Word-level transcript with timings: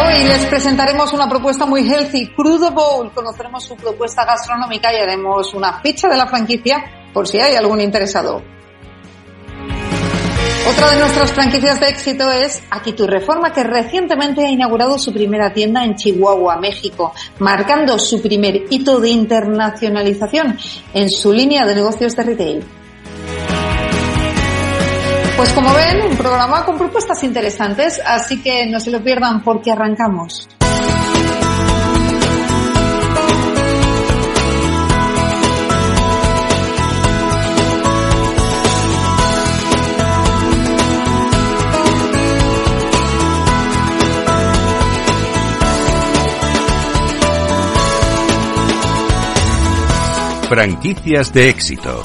Hoy 0.00 0.22
les 0.28 0.46
presentaremos 0.46 1.12
una 1.12 1.28
propuesta 1.28 1.66
muy 1.66 1.80
healthy, 1.80 2.28
Crudo 2.28 2.70
Bowl. 2.70 3.10
Conoceremos 3.12 3.64
su 3.64 3.74
propuesta 3.74 4.24
gastronómica 4.24 4.92
y 4.92 4.96
haremos 4.96 5.52
una 5.54 5.80
ficha 5.80 6.06
de 6.06 6.16
la 6.16 6.28
franquicia 6.28 6.84
por 7.12 7.26
si 7.26 7.40
hay 7.40 7.56
algún 7.56 7.80
interesado. 7.80 8.40
Otra 10.70 10.90
de 10.90 11.00
nuestras 11.00 11.32
franquicias 11.32 11.80
de 11.80 11.88
éxito 11.88 12.30
es 12.30 12.62
Aquí 12.70 12.92
Reforma, 12.92 13.52
que 13.52 13.64
recientemente 13.64 14.46
ha 14.46 14.50
inaugurado 14.50 15.00
su 15.00 15.12
primera 15.12 15.52
tienda 15.52 15.84
en 15.84 15.96
Chihuahua, 15.96 16.58
México, 16.58 17.12
marcando 17.40 17.98
su 17.98 18.22
primer 18.22 18.66
hito 18.70 19.00
de 19.00 19.08
internacionalización 19.08 20.56
en 20.94 21.10
su 21.10 21.32
línea 21.32 21.66
de 21.66 21.74
negocios 21.74 22.14
de 22.14 22.22
retail. 22.22 22.77
Pues 25.38 25.52
como 25.52 25.72
ven, 25.72 26.02
un 26.02 26.16
programa 26.16 26.64
con 26.64 26.76
propuestas 26.76 27.22
interesantes, 27.22 28.02
así 28.04 28.42
que 28.42 28.66
no 28.66 28.80
se 28.80 28.90
lo 28.90 29.00
pierdan 29.00 29.40
porque 29.44 29.70
arrancamos. 29.70 30.48
Franquicias 50.48 51.32
de 51.32 51.48
éxito. 51.48 52.02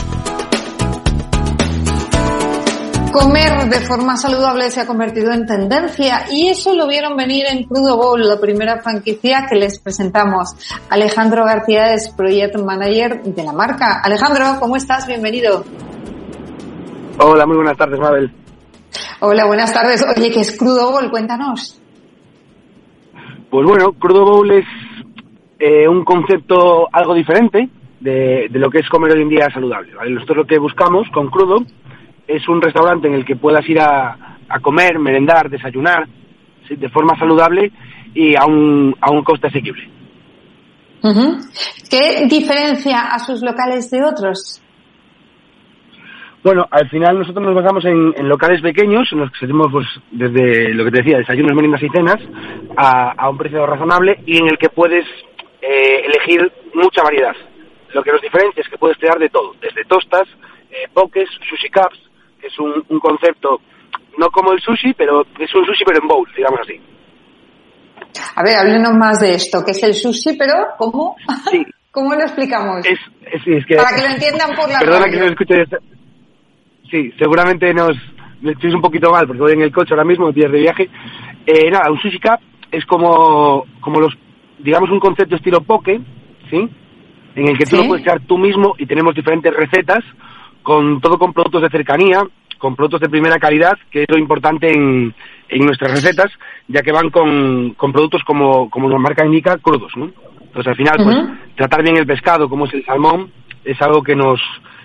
Comer 3.13 3.69
de 3.69 3.79
forma 3.85 4.17
saludable 4.17 4.71
se 4.71 4.81
ha 4.81 4.87
convertido 4.87 5.31
en 5.31 5.45
tendencia 5.45 6.25
y 6.31 6.47
eso 6.47 6.73
lo 6.73 6.87
vieron 6.87 7.15
venir 7.15 7.45
en 7.47 7.63
Crudo 7.65 7.95
Bowl, 7.95 8.19
la 8.19 8.39
primera 8.39 8.81
franquicia 8.81 9.45
que 9.47 9.55
les 9.55 9.79
presentamos. 9.79 10.49
Alejandro 10.89 11.45
García 11.45 11.93
es 11.93 12.11
Project 12.17 12.57
Manager 12.57 13.21
de 13.21 13.43
la 13.43 13.53
marca. 13.53 14.01
Alejandro, 14.03 14.59
¿cómo 14.59 14.77
estás? 14.77 15.05
Bienvenido. 15.05 15.63
Hola, 17.19 17.45
muy 17.45 17.57
buenas 17.57 17.77
tardes, 17.77 17.99
Mabel. 17.99 18.31
Hola, 19.19 19.45
buenas 19.45 19.71
tardes. 19.71 20.03
Oye, 20.17 20.31
¿qué 20.31 20.39
es 20.39 20.57
Crudo 20.57 20.89
Bowl? 20.89 21.11
Cuéntanos. 21.11 21.79
Pues 23.51 23.67
bueno, 23.67 23.93
Crudo 23.93 24.25
Bowl 24.25 24.51
es 24.51 24.65
eh, 25.59 25.87
un 25.87 26.03
concepto 26.03 26.87
algo 26.91 27.13
diferente 27.13 27.69
de, 27.99 28.47
de, 28.49 28.59
lo 28.59 28.71
que 28.71 28.79
es 28.79 28.89
comer 28.89 29.11
hoy 29.11 29.21
en 29.21 29.29
día 29.29 29.51
saludable. 29.53 29.93
¿vale? 29.93 30.09
Nosotros 30.15 30.37
lo 30.37 30.45
que 30.45 30.57
buscamos 30.57 31.07
con 31.13 31.29
Crudo 31.29 31.57
es 32.27 32.47
un 32.47 32.61
restaurante 32.61 33.07
en 33.07 33.15
el 33.15 33.25
que 33.25 33.35
puedas 33.35 33.67
ir 33.67 33.79
a, 33.79 34.37
a 34.49 34.59
comer, 34.59 34.99
merendar, 34.99 35.49
desayunar, 35.49 36.07
¿sí? 36.67 36.75
de 36.75 36.89
forma 36.89 37.17
saludable 37.17 37.71
y 38.13 38.35
a 38.35 38.45
un, 38.45 38.95
a 39.01 39.11
un 39.11 39.23
coste 39.23 39.47
asequible. 39.47 39.89
¿Qué 41.89 42.25
diferencia 42.29 43.01
a 43.11 43.19
sus 43.19 43.41
locales 43.41 43.91
de 43.91 44.03
otros? 44.03 44.61
Bueno, 46.43 46.65
al 46.71 46.89
final 46.89 47.19
nosotros 47.19 47.45
nos 47.45 47.55
basamos 47.55 47.85
en, 47.85 48.13
en 48.17 48.27
locales 48.27 48.61
pequeños, 48.61 49.07
en 49.11 49.19
los 49.19 49.31
que 49.31 49.39
servimos 49.39 49.67
pues, 49.71 49.87
desde 50.11 50.73
lo 50.73 50.83
que 50.85 50.91
te 50.91 50.97
decía, 51.01 51.17
desayunos, 51.17 51.53
meriendas 51.55 51.83
y 51.83 51.89
cenas, 51.89 52.17
a, 52.75 53.11
a 53.11 53.29
un 53.29 53.37
precio 53.37 53.65
razonable 53.65 54.19
y 54.25 54.37
en 54.37 54.47
el 54.47 54.57
que 54.57 54.69
puedes 54.69 55.05
eh, 55.61 56.05
elegir 56.05 56.51
mucha 56.73 57.01
variedad. 57.03 57.35
Lo 57.93 58.03
que 58.03 58.11
nos 58.11 58.21
diferencia 58.21 58.61
es 58.61 58.67
que 58.67 58.77
puedes 58.77 58.97
crear 58.97 59.17
de 59.19 59.29
todo, 59.29 59.53
desde 59.61 59.85
tostas, 59.85 60.27
eh, 60.69 60.89
pokés, 60.93 61.29
sushi 61.49 61.69
cups, 61.69 61.99
es 62.43 62.59
un, 62.59 62.83
un, 62.89 62.99
concepto 62.99 63.61
no 64.17 64.29
como 64.29 64.51
el 64.53 64.59
sushi, 64.59 64.93
pero 64.93 65.21
es 65.39 65.53
un 65.55 65.65
sushi 65.65 65.83
pero 65.85 65.99
en 66.01 66.07
bowl, 66.07 66.27
digamos 66.35 66.59
así. 66.61 66.79
A 68.35 68.43
ver, 68.43 68.57
háblenos 68.57 68.93
más 68.93 69.19
de 69.19 69.35
esto, 69.35 69.63
que 69.65 69.71
es 69.71 69.83
el 69.83 69.93
sushi, 69.93 70.37
pero 70.37 70.53
¿cómo? 70.77 71.15
Sí. 71.49 71.65
¿Cómo 71.93 72.15
lo 72.15 72.21
explicamos? 72.21 72.83
Es, 72.87 72.99
es, 73.21 73.41
es 73.45 73.65
que, 73.67 73.75
Para 73.75 73.95
que 73.95 74.01
lo 74.01 74.07
entiendan 74.07 74.55
por 74.55 74.67
la 74.67 74.79
Perdona 74.79 75.05
radio. 75.05 75.13
que 75.13 75.19
no 75.19 75.25
escuche. 75.27 75.63
Sí, 76.89 77.11
seguramente 77.19 77.71
nos 77.71 77.91
estoy 78.43 78.73
un 78.73 78.81
poquito 78.81 79.11
mal 79.11 79.27
porque 79.27 79.41
voy 79.41 79.53
en 79.53 79.61
el 79.61 79.71
coche 79.71 79.93
ahora 79.93 80.03
mismo, 80.03 80.25
me 80.25 80.33
pillas 80.33 80.51
de 80.51 80.59
viaje. 80.59 80.89
Eh, 81.45 81.69
nada, 81.69 81.91
un 81.91 81.99
sushi 81.99 82.19
cup 82.19 82.39
es 82.71 82.83
como, 82.85 83.65
como 83.79 83.99
los, 83.99 84.17
digamos, 84.57 84.89
un 84.89 84.99
concepto 84.99 85.35
estilo 85.35 85.61
poke, 85.61 86.01
¿sí? 86.49 86.67
En 87.35 87.47
el 87.47 87.57
que 87.59 87.65
tú 87.65 87.75
¿Sí? 87.75 87.83
lo 87.83 87.87
puedes 87.87 88.03
crear 88.03 88.21
tú 88.21 88.39
mismo 88.39 88.73
y 88.79 88.87
tenemos 88.87 89.13
diferentes 89.13 89.53
recetas 89.53 90.03
con 90.63 90.99
todo 91.01 91.17
con 91.19 91.33
productos 91.33 91.61
de 91.61 91.69
cercanía, 91.69 92.23
con 92.57 92.75
productos 92.75 93.01
de 93.01 93.09
primera 93.09 93.37
calidad, 93.37 93.77
que 93.91 94.03
es 94.03 94.09
lo 94.09 94.17
importante 94.17 94.71
en, 94.71 95.13
en 95.49 95.65
nuestras 95.65 95.91
recetas, 95.91 96.31
ya 96.67 96.81
que 96.81 96.91
van 96.93 97.09
con, 97.09 97.73
con 97.75 97.91
productos 97.91 98.23
como, 98.23 98.69
como 98.69 98.89
la 98.89 98.97
marca 98.97 99.25
indica, 99.25 99.57
crudos, 99.57 99.91
¿no? 99.97 100.11
Entonces 100.41 100.67
al 100.67 100.75
final, 100.77 100.95
pues, 101.03 101.15
Uh 101.17 101.19
-huh. 101.19 101.37
tratar 101.55 101.83
bien 101.83 101.97
el 101.97 102.05
pescado, 102.07 102.47
como 102.47 102.65
es 102.65 102.73
el 102.73 102.85
salmón, 102.85 103.31
es 103.65 103.81
algo 103.81 104.01
que 104.01 104.15
nos, 104.15 104.39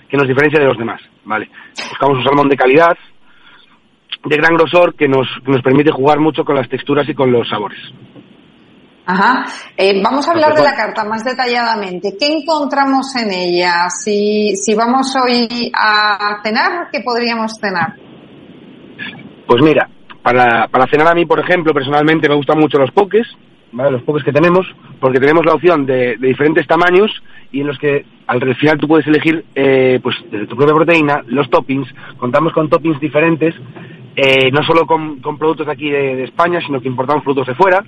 que 0.09 0.17
nos 0.17 0.27
diferencia 0.27 0.59
de 0.61 0.67
los 0.67 0.77
demás, 0.79 1.01
¿vale? 1.25 1.49
Buscamos 1.91 2.19
un 2.19 2.25
salmón 2.25 2.49
de 2.49 2.57
calidad, 2.57 2.97
de 4.25 4.37
gran 4.37 4.57
grosor, 4.57 4.95
que 4.95 5.07
nos, 5.09 5.29
que 5.45 5.53
nos 5.53 5.63
permite 5.63 5.91
jugar 5.93 6.19
mucho 6.19 6.45
con 6.45 6.57
las 6.57 6.69
texturas 6.69 7.09
y 7.09 7.15
con 7.15 7.31
los 7.31 7.49
sabores. 7.49 7.79
Ajá. 9.09 9.47
Eh, 9.75 10.03
vamos 10.05 10.29
a 10.29 10.33
hablar 10.33 10.55
de 10.55 10.63
la 10.63 10.77
carta 10.77 11.03
más 11.03 11.25
detalladamente. 11.25 12.15
¿Qué 12.21 12.27
encontramos 12.27 13.17
en 13.17 13.33
ella? 13.33 13.89
Si, 13.89 14.55
si 14.55 14.75
vamos 14.75 15.17
hoy 15.17 15.73
a 15.75 16.43
cenar, 16.43 16.89
¿qué 16.93 17.01
podríamos 17.01 17.53
cenar? 17.59 17.95
Pues 19.47 19.63
mira, 19.63 19.89
para, 20.23 20.69
para 20.69 20.87
cenar 20.91 21.09
a 21.09 21.15
mí, 21.15 21.25
por 21.25 21.41
ejemplo, 21.41 21.73
personalmente 21.73 22.29
me 22.29 22.35
gustan 22.35 22.59
mucho 22.59 22.77
los 22.77 22.91
pokés, 22.91 23.27
¿vale? 23.73 23.93
los 23.93 24.03
pokés 24.03 24.25
que 24.25 24.33
tenemos, 24.33 24.67
porque 25.01 25.19
tenemos 25.19 25.47
la 25.47 25.55
opción 25.55 25.87
de, 25.87 26.19
de 26.19 26.29
diferentes 26.29 26.67
tamaños 26.67 27.11
y 27.51 27.63
en 27.63 27.69
los 27.69 27.79
que 27.79 28.05
al 28.27 28.57
final 28.57 28.77
tú 28.77 28.89
puedes 28.89 29.07
elegir 29.07 29.43
eh, 29.55 30.01
pues 30.03 30.17
desde 30.31 30.49
tu 30.49 30.55
propia 30.55 30.75
proteína, 30.75 31.23
los 31.29 31.49
toppings, 31.49 31.89
contamos 32.19 32.53
con 32.53 32.69
toppings 32.69 33.01
diferentes, 33.01 33.55
eh, 34.17 34.51
no 34.53 34.63
solo 34.65 34.85
con, 34.87 35.23
con 35.23 35.39
productos 35.39 35.65
de 35.65 35.73
aquí 35.73 35.89
de, 35.89 36.17
de 36.17 36.25
España, 36.25 36.61
sino 36.61 36.79
que 36.79 36.89
importamos 36.89 37.25
productos 37.25 37.47
de 37.47 37.55
fuera, 37.55 37.83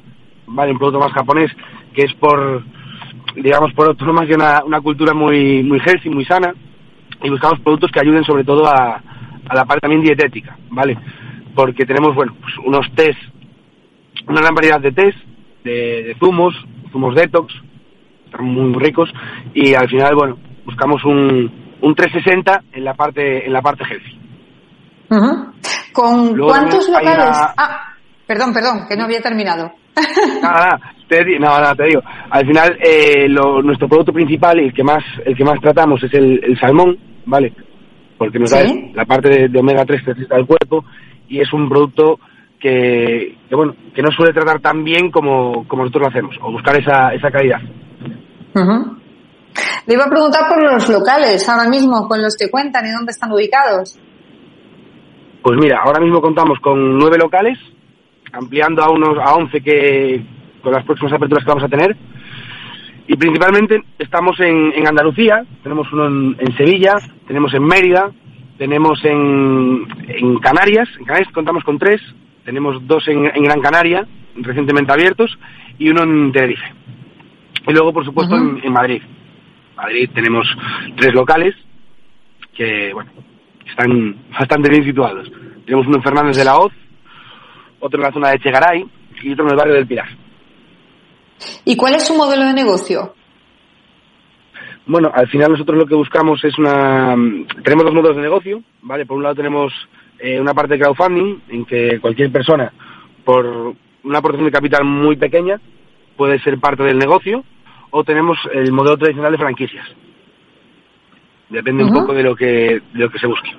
vale, 0.47 0.73
un 0.73 0.79
producto 0.79 1.01
más 1.01 1.13
japonés 1.13 1.51
que 1.95 2.03
es 2.05 2.15
por, 2.15 2.63
digamos, 3.37 3.73
por 3.75 3.89
otro 3.91 4.13
más 4.13 4.27
que 4.27 4.35
una, 4.35 4.63
una 4.65 4.81
cultura 4.81 5.13
muy, 5.15 5.63
muy 5.63 5.81
healthy, 5.85 6.09
muy 6.11 6.25
sana, 6.25 6.53
y 7.23 7.29
buscamos 7.31 7.61
productos 7.61 7.91
que 7.93 8.01
ayuden 8.01 8.25
sobre 8.25 8.45
todo 8.45 8.67
a, 8.67 9.03
a 9.49 9.55
la 9.55 9.65
parte 9.65 9.81
también 9.81 10.03
dietética, 10.03 10.57
¿vale? 10.71 10.97
Porque 11.55 11.85
tenemos, 11.85 12.15
bueno, 12.15 12.35
pues 12.41 12.55
unos 12.65 12.87
tés, 12.95 13.17
una 14.29 14.41
gran 14.41 14.55
variedad 14.55 14.81
de 14.81 14.93
tés, 14.93 15.15
de, 15.65 15.71
de 16.05 16.17
zumos, 16.19 16.55
zumos 16.93 17.15
detox, 17.15 17.53
están 18.27 18.45
muy 18.47 18.73
ricos, 18.75 19.11
y 19.55 19.75
al 19.75 19.89
final, 19.89 20.15
bueno, 20.15 20.39
buscamos 20.65 21.05
un, 21.05 21.51
un 21.81 21.95
360 21.95 22.63
en 22.73 22.85
la 22.85 22.95
parte, 22.95 23.45
en 23.47 23.53
la 23.53 23.61
parte 23.61 23.85
healthy. 23.85 24.19
Uh 25.11 25.15
-huh. 25.17 25.53
¿Con 25.93 26.37
Luego 26.37 26.53
cuántos 26.53 26.89
locales? 26.89 27.27
una- 27.37 27.55
Ah, 27.57 27.95
perdón, 28.27 28.53
perdón, 28.55 28.87
que 28.89 28.97
no 28.97 29.05
había 29.05 29.21
terminado. 29.21 29.73
Nada, 30.43 30.59
nada, 30.59 30.81
te, 31.09 31.25
di- 31.25 31.39
nada, 31.39 31.61
nada, 31.61 31.75
te 31.75 31.85
digo. 31.85 32.03
Al 32.31 32.47
final, 32.47 32.79
eh, 32.83 33.29
lo- 33.29 33.63
nuestro 33.63 33.89
producto 33.89 34.13
principal 34.13 34.61
y 34.61 34.65
el 34.67 34.73
que 34.75 34.85
más, 34.85 35.03
el 35.25 35.37
que 35.37 35.45
más 35.45 35.61
tratamos 35.61 36.03
es 36.03 36.13
el, 36.15 36.41
el 36.45 36.59
salmón, 36.59 36.97
¿vale? 37.27 37.53
Porque 38.19 38.39
nos 38.39 38.51
da 38.51 38.63
Sí. 38.67 38.93
la 38.95 39.05
parte 39.05 39.29
de, 39.31 39.49
de 39.49 39.59
omega 39.59 39.85
3 39.85 40.03
que 40.03 40.11
necesita 40.11 40.37
el 40.37 40.47
cuerpo 40.47 40.85
y 41.29 41.41
es 41.41 41.53
un 41.53 41.69
producto 41.69 42.19
que, 42.59 43.37
que, 43.49 43.55
bueno, 43.57 43.75
que 43.95 44.03
no 44.03 44.11
suele 44.11 44.33
tratar 44.35 44.61
tan 44.61 44.85
bien 44.85 45.11
como, 45.11 45.67
como 45.67 45.83
nosotros 45.85 46.03
lo 46.03 46.09
hacemos, 46.11 46.37
o 46.43 46.53
buscar 46.53 46.77
esa, 46.79 47.15
esa 47.15 47.31
calidad. 47.31 47.61
Uh 48.55 48.59
-huh. 48.61 48.97
Le 49.87 49.95
iba 49.95 50.05
a 50.05 50.11
preguntar 50.11 50.43
por 50.49 50.63
los 50.63 50.89
locales 50.91 51.49
ahora 51.49 51.69
mismo 51.69 52.07
con 52.07 52.21
los 52.23 52.37
que 52.37 52.51
cuentan 52.51 52.87
y 52.87 52.91
dónde 52.93 53.11
están 53.13 53.33
ubicados. 53.33 53.99
Pues 55.43 55.59
mira, 55.59 55.81
ahora 55.83 56.01
mismo 56.01 56.21
contamos 56.21 56.59
con 56.61 56.99
nueve 56.99 57.17
locales, 57.19 57.59
ampliando 58.33 58.83
a 58.83 58.91
unos 58.91 59.19
a 59.19 59.35
11 59.35 59.61
que 59.61 60.23
con 60.63 60.73
las 60.73 60.85
próximas 60.85 61.13
aperturas 61.13 61.45
que 61.45 61.51
vamos 61.51 61.65
a 61.65 61.69
tener. 61.69 61.97
Y 63.07 63.17
principalmente 63.17 63.83
estamos 63.99 64.39
en, 64.41 64.73
en 64.73 64.87
Andalucía, 64.87 65.45
tenemos 65.63 65.93
uno 65.93 66.07
en, 66.07 66.37
en 66.39 66.57
Sevilla, 66.57 66.95
tenemos 67.27 67.53
en 67.55 67.65
Mérida, 67.65 68.11
tenemos 68.57 69.05
en, 69.05 69.87
en 70.07 70.39
Canarias, 70.39 70.89
en 70.99 71.05
Canarias 71.07 71.33
contamos 71.33 71.65
con 71.65 71.79
tres, 71.79 72.01
tenemos 72.45 72.87
dos 72.87 73.09
en, 73.09 73.27
en 73.35 73.43
Gran 73.43 73.61
Canaria, 73.61 74.07
recientemente 74.37 74.93
abiertos, 74.93 75.37
y 75.79 75.89
uno 75.89 76.03
en 76.03 76.31
Tenerife. 76.31 76.73
Y 77.67 77.73
luego, 77.73 77.93
por 77.93 78.05
supuesto, 78.05 78.37
en 78.37 78.73
Madrid. 78.73 79.03
Madrid 79.77 80.11
tenemos 80.15 80.47
tres 80.97 81.15
locales 81.15 81.55
que, 82.55 82.93
bueno, 82.93 83.11
están 83.67 84.17
bastante 84.39 84.71
bien 84.71 84.85
situados. 84.85 85.31
Tenemos 85.65 85.87
uno 85.87 85.97
en 85.97 86.03
Fernández 86.03 86.37
de 86.37 86.45
la 86.45 86.59
Hoz, 86.59 86.73
otro 87.81 87.99
en 87.99 88.07
la 88.07 88.13
zona 88.13 88.31
de 88.31 88.39
Chegaray 88.39 88.85
y 89.23 89.33
otro 89.33 89.45
en 89.45 89.51
el 89.51 89.57
barrio 89.57 89.75
del 89.75 89.87
Pilar. 89.87 90.09
¿Y 91.65 91.77
cuál 91.77 91.95
es 91.95 92.07
su 92.07 92.15
modelo 92.15 92.45
de 92.45 92.53
negocio? 92.53 93.15
Bueno, 94.87 95.11
al 95.15 95.29
final 95.29 95.53
nosotros 95.53 95.79
lo 95.79 95.87
que 95.87 95.95
buscamos 95.95 96.43
es 96.45 96.59
una... 96.59 97.15
Tenemos 97.63 97.85
dos 97.85 97.95
modelos 97.95 98.17
de 98.17 98.23
negocio, 98.23 98.63
¿vale? 98.83 99.07
Por 99.07 99.19
un 99.19 99.23
lado 99.23 99.35
tenemos 99.35 99.73
eh, 100.19 100.41
una 100.41 100.53
parte 100.53 100.75
de 100.75 100.81
crowdfunding, 100.81 101.43
en 101.49 101.65
que 101.65 102.01
cualquier 102.01 102.33
persona, 102.33 102.73
por 103.25 103.75
una 104.03 104.19
aportación 104.19 104.47
de 104.47 104.53
capital 104.53 104.85
muy 104.85 105.17
pequeña, 105.17 105.61
puede 106.17 106.41
ser 106.41 106.59
parte 106.59 106.83
del 106.83 106.99
negocio, 106.99 107.45
o 107.91 108.05
tenemos 108.05 108.37
el 108.53 108.73
modelo 108.73 108.97
tradicional 108.97 109.33
de 109.33 109.39
franquicias. 109.39 109.87
Depende 111.49 111.85
un 111.85 111.93
poco 111.93 112.13
de 112.13 112.23
lo 112.23 112.37
que, 112.37 112.47
de 112.47 112.81
lo 112.95 113.11
que 113.11 113.19
se 113.19 113.27
busque. 113.27 113.51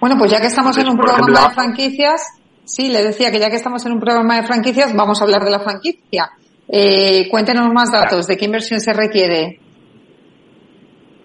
Bueno, 0.00 0.16
pues 0.18 0.30
ya 0.30 0.40
que 0.40 0.46
estamos 0.46 0.76
en 0.78 0.88
un 0.88 0.96
programa 0.96 1.48
de 1.48 1.54
franquicias, 1.54 2.20
sí, 2.66 2.90
le 2.90 3.02
decía 3.02 3.30
que 3.30 3.38
ya 3.38 3.48
que 3.48 3.56
estamos 3.56 3.84
en 3.86 3.92
un 3.92 4.00
programa 4.00 4.36
de 4.36 4.46
franquicias, 4.46 4.94
vamos 4.94 5.20
a 5.20 5.24
hablar 5.24 5.42
de 5.42 5.50
la 5.50 5.60
franquicia. 5.60 6.28
Eh, 6.68 7.28
cuéntenos 7.30 7.72
más 7.72 7.90
datos, 7.90 8.26
¿de 8.26 8.36
qué 8.36 8.44
inversión 8.44 8.80
se 8.80 8.92
requiere? 8.92 9.60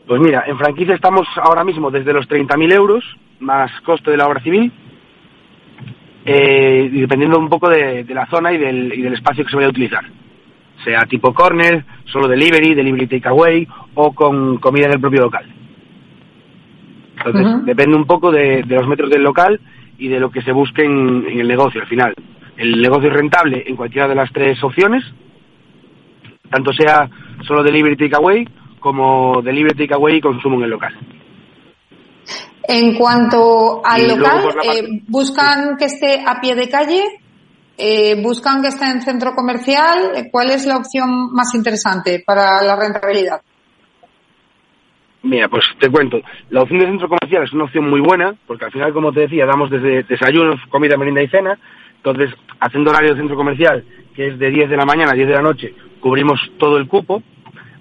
Pues 0.07 0.21
mira, 0.21 0.43
en 0.47 0.57
franquicia 0.57 0.95
estamos 0.95 1.27
ahora 1.41 1.63
mismo 1.63 1.89
desde 1.89 2.13
los 2.13 2.27
30.000 2.27 2.73
euros, 2.73 3.03
más 3.39 3.71
coste 3.81 4.11
de 4.11 4.17
la 4.17 4.27
obra 4.27 4.41
civil, 4.41 4.71
eh, 6.25 6.89
dependiendo 6.91 7.39
un 7.39 7.49
poco 7.49 7.69
de, 7.69 8.05
la 8.09 8.27
zona 8.27 8.53
y 8.53 8.57
del, 8.57 8.93
y 8.93 9.01
del, 9.01 9.13
espacio 9.13 9.43
que 9.43 9.49
se 9.49 9.55
vaya 9.55 9.67
a 9.67 9.71
utilizar. 9.71 10.05
Sea 10.83 11.01
tipo 11.05 11.33
corner, 11.33 11.83
solo 12.05 12.27
delivery, 12.27 12.75
delivery 12.75 13.07
takeaway 13.07 13.67
o 13.95 14.13
con 14.13 14.57
comida 14.57 14.87
en 14.87 14.93
el 14.93 14.99
propio 14.99 15.21
local. 15.21 15.45
Entonces, 17.25 17.65
depende 17.65 17.95
un 17.95 18.05
poco 18.05 18.31
de, 18.31 18.63
los 18.67 18.87
metros 18.87 19.09
del 19.09 19.23
local 19.23 19.59
y 20.01 20.07
de 20.07 20.19
lo 20.19 20.31
que 20.31 20.41
se 20.41 20.51
busque 20.51 20.83
en, 20.83 21.27
el 21.27 21.47
negocio 21.47 21.79
al 21.79 21.87
final. 21.87 22.15
El 22.57 22.81
negocio 22.81 23.09
es 23.09 23.15
rentable 23.15 23.63
en 23.67 23.75
cualquiera 23.75 24.07
de 24.07 24.15
las 24.15 24.31
tres 24.33 24.61
opciones, 24.63 25.03
tanto 26.49 26.73
sea 26.73 27.07
solo 27.47 27.61
delivery 27.61 27.95
takeaway 27.95 28.47
como 28.79 29.43
delivery 29.43 29.77
takeaway 29.77 30.15
y 30.15 30.21
consumo 30.21 30.57
en 30.57 30.63
el 30.63 30.69
local. 30.71 30.97
En 32.67 32.95
cuanto 32.95 33.81
al 33.85 34.07
local, 34.07 34.55
eh, 34.63 35.01
¿buscan 35.07 35.77
que 35.77 35.85
esté 35.85 36.23
a 36.25 36.41
pie 36.41 36.55
de 36.55 36.67
calle? 36.67 37.03
Eh, 37.77 38.19
¿Buscan 38.23 38.63
que 38.63 38.69
esté 38.69 38.85
en 38.85 39.03
centro 39.03 39.35
comercial? 39.35 40.13
¿Cuál 40.31 40.49
es 40.49 40.65
la 40.65 40.77
opción 40.77 41.31
más 41.31 41.53
interesante 41.53 42.23
para 42.25 42.63
la 42.63 42.75
rentabilidad? 42.75 43.41
Mira, 45.23 45.47
pues 45.49 45.63
te 45.79 45.89
cuento. 45.89 46.19
La 46.49 46.61
opción 46.61 46.79
de 46.79 46.87
centro 46.87 47.07
comercial 47.07 47.43
es 47.43 47.53
una 47.53 47.65
opción 47.65 47.89
muy 47.89 48.01
buena, 48.01 48.33
porque 48.47 48.65
al 48.65 48.71
final, 48.71 48.91
como 48.91 49.11
te 49.11 49.21
decía, 49.21 49.45
damos 49.45 49.69
desde 49.69 50.03
desayunos, 50.03 50.59
comida, 50.69 50.97
merienda 50.97 51.21
y 51.21 51.27
cena. 51.27 51.57
Entonces, 51.97 52.33
haciendo 52.59 52.89
horario 52.89 53.13
de 53.13 53.19
centro 53.19 53.35
comercial, 53.35 53.83
que 54.15 54.27
es 54.27 54.39
de 54.39 54.49
10 54.49 54.69
de 54.69 54.77
la 54.77 54.85
mañana 54.85 55.11
a 55.11 55.15
10 55.15 55.27
de 55.27 55.33
la 55.33 55.41
noche, 55.41 55.75
cubrimos 55.99 56.39
todo 56.57 56.77
el 56.77 56.87
cupo. 56.87 57.21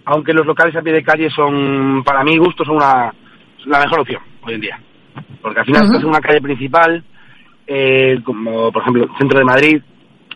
Aunque 0.05 0.35
los 0.35 0.47
locales 0.47 0.77
a 0.77 0.83
pie 0.83 0.93
de 0.93 1.03
calle 1.03 1.31
son, 1.31 2.03
para 2.05 2.25
mi 2.25 2.37
gusto, 2.37 2.65
son 2.65 2.77
una, 2.77 3.13
la 3.67 3.81
mejor 3.81 4.01
opción 4.01 4.23
hoy 4.43 4.55
en 4.55 4.61
día. 4.61 4.81
Porque 5.41 5.61
al 5.61 5.67
final, 5.67 5.85
estás 5.85 6.03
en 6.03 6.09
una 6.09 6.21
calle 6.21 6.41
principal, 6.41 7.03
eh, 7.67 8.19
como 8.25 8.71
por 8.71 8.83
ejemplo 8.83 9.05
el 9.05 9.19
centro 9.19 9.39
de 9.39 9.45
Madrid, 9.45 9.83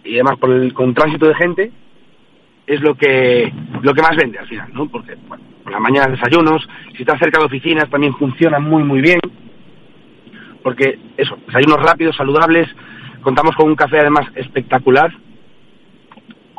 y 0.05 0.15
además 0.15 0.39
por 0.39 0.51
el, 0.51 0.73
con 0.73 0.95
tránsito 0.95 1.27
de 1.27 1.35
gente, 1.35 1.73
es 2.67 2.81
lo 2.81 2.95
que, 2.95 3.53
lo 3.83 3.93
que 3.93 4.03
más 4.03 4.17
vende 4.17 4.39
al 4.39 4.49
final, 4.49 4.69
¿no? 4.73 4.89
Porque, 4.89 5.15
bueno, 5.29 5.45
por 5.63 5.73
la 5.73 5.81
mañana 5.81 6.11
desayunos, 6.11 6.67
si 6.97 7.03
estás 7.03 7.19
cerca 7.19 7.39
de 7.39 7.47
oficinas 7.47 7.89
también 7.91 8.15
funcionan 8.15 8.63
muy 8.63 8.83
muy 8.83 9.01
bien, 9.01 9.21
porque 10.63 10.99
eso, 11.17 11.37
desayunos 11.47 11.83
rápidos, 11.83 12.17
saludables, 12.17 12.69
contamos 13.23 13.55
con 13.57 13.69
un 13.69 13.77
café 13.77 14.01
además 14.01 14.27
espectacular 14.35 15.11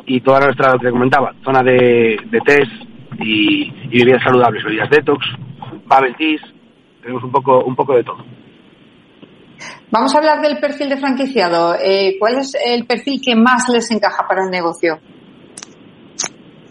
y 0.06 0.20
toda 0.20 0.40
nuestra, 0.40 0.72
lo 0.72 0.78
que 0.78 0.90
comentaba, 0.90 1.34
zona 1.44 1.62
de, 1.62 2.16
de 2.30 2.40
test 2.40 2.70
y, 3.18 3.70
bebidas 3.88 4.22
saludables, 4.22 4.62
bebidas 4.64 4.90
detox, 4.90 5.26
bubble 5.86 6.14
teas, 6.16 6.42
tenemos 7.02 7.24
un 7.24 7.32
poco, 7.32 7.64
un 7.64 7.74
poco 7.74 7.96
de 7.96 8.04
todo. 8.04 8.24
Vamos 9.90 10.14
a 10.14 10.18
hablar 10.18 10.40
del 10.42 10.58
perfil 10.58 10.88
de 10.88 10.96
franquiciado. 10.98 11.74
Eh, 11.80 12.16
¿Cuál 12.18 12.38
es 12.38 12.56
el 12.64 12.86
perfil 12.86 13.20
que 13.24 13.34
más 13.34 13.68
les 13.68 13.90
encaja 13.90 14.26
para 14.28 14.44
el 14.44 14.50
negocio? 14.50 14.98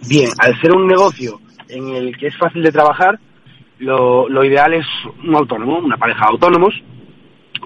Bien, 0.07 0.29
al 0.37 0.59
ser 0.61 0.71
un 0.71 0.85
negocio 0.85 1.39
en 1.67 1.89
el 1.89 2.17
que 2.17 2.27
es 2.27 2.37
fácil 2.37 2.61
de 2.61 2.71
trabajar, 2.71 3.19
lo, 3.79 4.29
lo 4.29 4.43
ideal 4.43 4.73
es 4.73 4.85
un 5.23 5.35
autónomo, 5.35 5.79
una 5.79 5.97
pareja 5.97 6.25
de 6.25 6.31
autónomos 6.31 6.73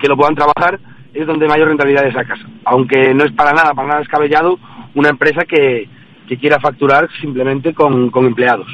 que 0.02 0.08
lo 0.08 0.16
puedan 0.16 0.36
trabajar, 0.36 0.80
es 1.14 1.28
donde 1.28 1.48
mayor 1.48 1.68
rentabilidad 1.68 2.06
le 2.06 2.14
sacas. 2.14 2.40
Aunque 2.66 3.14
no 3.14 3.26
es 3.26 3.32
para 3.34 3.52
nada, 3.52 3.74
para 3.74 3.88
nada 3.88 4.00
descabellado, 4.00 4.58
una 4.96 5.10
empresa 5.10 5.44
que, 5.46 5.90
que 6.28 6.38
quiera 6.38 6.60
facturar 6.60 7.10
simplemente 7.20 7.74
con, 7.74 8.10
con 8.10 8.26
empleados. 8.26 8.68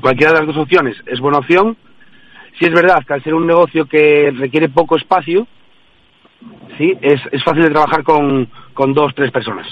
Cualquiera 0.00 0.32
de 0.32 0.38
las 0.38 0.46
dos 0.46 0.58
opciones 0.58 0.96
es 1.06 1.20
buena 1.20 1.38
opción. 1.38 1.76
Si 2.58 2.66
es 2.66 2.72
verdad 2.72 3.02
que 3.04 3.14
al 3.14 3.24
ser 3.24 3.34
un 3.34 3.46
negocio 3.46 3.86
que 3.86 4.32
requiere 4.36 4.68
poco 4.68 4.96
espacio, 4.96 5.46
sí, 6.78 6.94
es, 7.00 7.20
es 7.32 7.42
fácil 7.42 7.64
de 7.64 7.70
trabajar 7.70 8.04
con, 8.04 8.48
con 8.74 8.94
dos, 8.94 9.12
tres 9.14 9.30
personas 9.30 9.66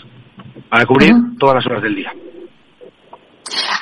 para 0.68 0.86
cubrir 0.86 1.12
todas 1.38 1.56
las 1.56 1.66
horas 1.66 1.82
del 1.82 1.94
día. 1.94 2.12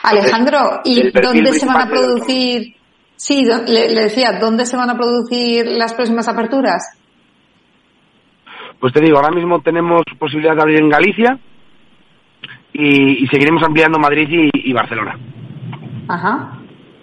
Alejandro, 0.03 0.81
¿y 0.85 1.11
dónde 1.11 1.53
se 1.53 1.67
van 1.67 1.81
a 1.81 1.89
producir? 1.89 2.75
Sí, 3.17 3.45
le, 3.45 4.03
decía, 4.03 4.39
¿dónde 4.41 4.65
se 4.65 4.77
van 4.77 4.91
a 4.91 4.97
producir 4.97 5.67
las 5.67 5.95
próximas 5.95 6.29
aperturas? 6.29 6.99
Pues 8.79 8.93
te 8.93 9.01
digo, 9.01 9.17
ahora 9.17 9.35
mismo 9.35 9.61
tenemos 9.61 10.03
posibilidad 10.19 10.55
de 10.55 10.63
abrir 10.63 10.81
en 10.81 10.89
Galicia 10.89 11.39
y, 12.73 13.27
seguiremos 13.27 13.63
ampliando 13.65 13.99
Madrid 13.99 14.51
y, 14.53 14.73
Barcelona. 14.73 15.19
Ajá. 16.09 16.59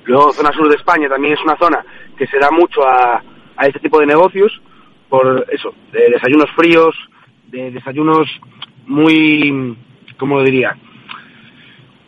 Luego, 0.05 0.31
zona 0.31 0.51
sur 0.53 0.69
de 0.69 0.75
España 0.75 1.09
también 1.09 1.33
es 1.33 1.43
una 1.43 1.57
zona 1.57 1.83
que 2.17 2.27
se 2.27 2.37
da 2.39 2.49
mucho 2.49 2.81
a, 2.87 3.21
a 3.57 3.67
este 3.67 3.79
tipo 3.79 3.99
de 3.99 4.05
negocios 4.05 4.61
por 5.09 5.45
eso, 5.51 5.73
de 5.91 6.09
desayunos 6.09 6.49
fríos, 6.55 6.95
de 7.47 7.71
desayunos 7.71 8.27
muy, 8.85 9.77
¿cómo 10.17 10.37
lo 10.37 10.43
diría? 10.43 10.75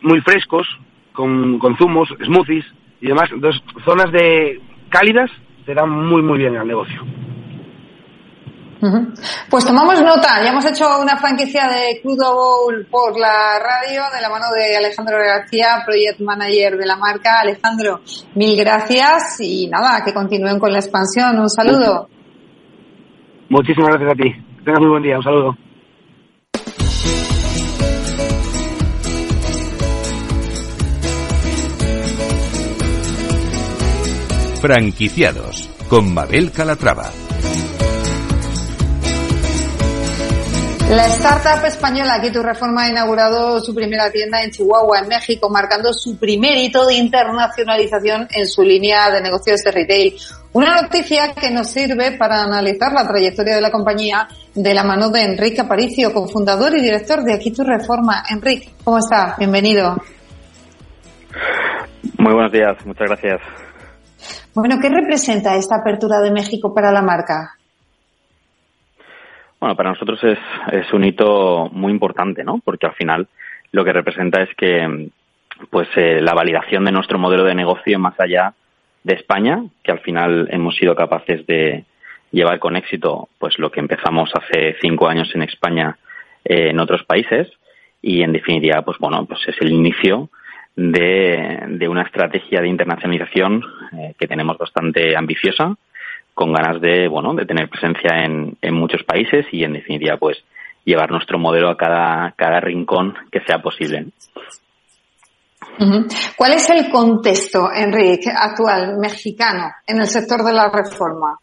Muy 0.02 0.20
frescos, 0.20 0.66
con, 1.12 1.58
con 1.58 1.76
zumos, 1.76 2.08
smoothies 2.24 2.64
y 3.00 3.08
demás. 3.08 3.28
Entonces, 3.32 3.62
zonas 3.84 4.10
de 4.12 4.60
cálidas 4.88 5.30
te 5.66 5.74
dan 5.74 5.90
muy, 5.90 6.22
muy 6.22 6.38
bien 6.38 6.56
al 6.56 6.66
negocio. 6.66 7.02
Pues 9.50 9.66
tomamos 9.66 10.00
nota, 10.02 10.40
ya 10.42 10.50
hemos 10.50 10.64
hecho 10.64 10.84
una 11.02 11.16
franquicia 11.16 11.68
de 11.68 12.00
Crudo 12.00 12.32
Bowl 12.32 12.86
por 12.88 13.18
la 13.18 13.58
radio 13.58 14.02
de 14.14 14.20
la 14.22 14.30
mano 14.30 14.46
de 14.54 14.76
Alejandro 14.76 15.18
García, 15.18 15.82
Project 15.84 16.20
Manager 16.20 16.76
de 16.76 16.86
la 16.86 16.96
marca. 16.96 17.40
Alejandro, 17.40 18.00
mil 18.36 18.56
gracias 18.56 19.40
y 19.40 19.66
nada, 19.66 20.04
que 20.04 20.14
continúen 20.14 20.60
con 20.60 20.72
la 20.72 20.78
expansión. 20.78 21.40
Un 21.40 21.50
saludo. 21.50 22.08
Muchísimas 23.48 23.96
gracias 23.96 24.12
a 24.12 24.14
ti. 24.14 24.32
Que 24.58 24.64
tengas 24.64 24.80
muy 24.80 24.90
buen 24.90 25.02
día. 25.02 25.16
Un 25.16 25.24
saludo. 25.24 25.56
Franquiciados 34.60 35.70
con 35.88 36.12
Mabel 36.12 36.50
Calatrava. 36.50 37.10
La 40.90 41.06
startup 41.06 41.64
española 41.64 42.20
tu 42.32 42.42
Reforma 42.42 42.84
ha 42.84 42.88
inaugurado 42.88 43.60
su 43.60 43.72
primera 43.72 44.10
tienda 44.10 44.42
en 44.42 44.50
Chihuahua, 44.50 45.00
en 45.00 45.08
México, 45.08 45.48
marcando 45.48 45.92
su 45.92 46.18
primer 46.18 46.56
hito 46.56 46.84
de 46.86 46.94
internacionalización 46.94 48.26
en 48.30 48.46
su 48.46 48.62
línea 48.62 49.10
de 49.10 49.20
negocios 49.20 49.62
de 49.62 49.70
retail. 49.70 50.14
Una 50.54 50.82
noticia 50.82 51.34
que 51.34 51.52
nos 51.52 51.68
sirve 51.68 52.16
para 52.18 52.42
analizar 52.42 52.92
la 52.92 53.06
trayectoria 53.06 53.54
de 53.54 53.60
la 53.60 53.70
compañía 53.70 54.26
de 54.54 54.74
la 54.74 54.82
mano 54.82 55.08
de 55.10 55.22
Enrique 55.22 55.60
Aparicio, 55.60 56.12
cofundador 56.12 56.76
y 56.76 56.82
director 56.82 57.22
de 57.22 57.38
tu 57.38 57.62
Reforma. 57.62 58.24
Enrique, 58.28 58.70
¿cómo 58.82 58.98
está? 58.98 59.36
Bienvenido. 59.38 59.94
Muy 62.18 62.32
buenos 62.32 62.50
días, 62.50 62.74
muchas 62.84 63.06
gracias. 63.08 63.67
Bueno, 64.58 64.80
¿qué 64.82 64.88
representa 64.88 65.54
esta 65.54 65.76
apertura 65.76 66.18
de 66.20 66.32
México 66.32 66.74
para 66.74 66.90
la 66.90 67.00
marca? 67.00 67.54
Bueno, 69.60 69.76
para 69.76 69.90
nosotros 69.90 70.18
es, 70.24 70.38
es 70.72 70.92
un 70.92 71.04
hito 71.04 71.68
muy 71.70 71.92
importante, 71.92 72.42
¿no? 72.42 72.60
Porque 72.64 72.86
al 72.86 72.94
final 72.94 73.28
lo 73.70 73.84
que 73.84 73.92
representa 73.92 74.42
es 74.42 74.48
que 74.56 75.10
pues 75.70 75.88
eh, 75.94 76.20
la 76.20 76.34
validación 76.34 76.84
de 76.84 76.90
nuestro 76.90 77.20
modelo 77.20 77.44
de 77.44 77.54
negocio 77.54 78.00
más 78.00 78.18
allá 78.18 78.54
de 79.04 79.14
España, 79.14 79.62
que 79.84 79.92
al 79.92 80.00
final 80.00 80.48
hemos 80.50 80.74
sido 80.74 80.96
capaces 80.96 81.46
de 81.46 81.84
llevar 82.32 82.58
con 82.58 82.74
éxito 82.74 83.28
pues 83.38 83.58
lo 83.60 83.70
que 83.70 83.80
empezamos 83.80 84.30
hace 84.34 84.76
cinco 84.80 85.06
años 85.06 85.30
en 85.34 85.42
España 85.42 85.98
eh, 86.44 86.70
en 86.70 86.80
otros 86.80 87.04
países 87.04 87.48
y 88.02 88.22
en 88.22 88.32
definitiva 88.32 88.82
pues 88.82 88.98
bueno 88.98 89.24
pues 89.24 89.40
es 89.46 89.56
el 89.60 89.72
inicio 89.72 90.30
de, 90.78 91.88
una 91.88 92.02
estrategia 92.02 92.60
de 92.60 92.68
internacionalización 92.68 93.64
eh, 93.92 94.14
que 94.18 94.26
tenemos 94.26 94.58
bastante 94.58 95.16
ambiciosa, 95.16 95.76
con 96.34 96.52
ganas 96.52 96.80
de, 96.80 97.08
bueno, 97.08 97.34
de 97.34 97.46
tener 97.46 97.68
presencia 97.68 98.24
en, 98.24 98.56
en 98.60 98.74
muchos 98.74 99.02
países 99.02 99.46
y, 99.52 99.64
en 99.64 99.72
definitiva, 99.72 100.16
pues, 100.16 100.38
llevar 100.84 101.10
nuestro 101.10 101.38
modelo 101.38 101.68
a 101.68 101.76
cada, 101.76 102.32
cada 102.36 102.60
rincón 102.60 103.14
que 103.30 103.40
sea 103.46 103.60
posible. 103.60 104.06
¿Cuál 106.36 106.52
es 106.54 106.70
el 106.70 106.90
contexto, 106.90 107.68
Enrique, 107.72 108.30
actual 108.34 108.98
mexicano 108.98 109.70
en 109.86 109.98
el 109.98 110.06
sector 110.06 110.42
de 110.44 110.52
la 110.52 110.70
reforma? 110.70 111.38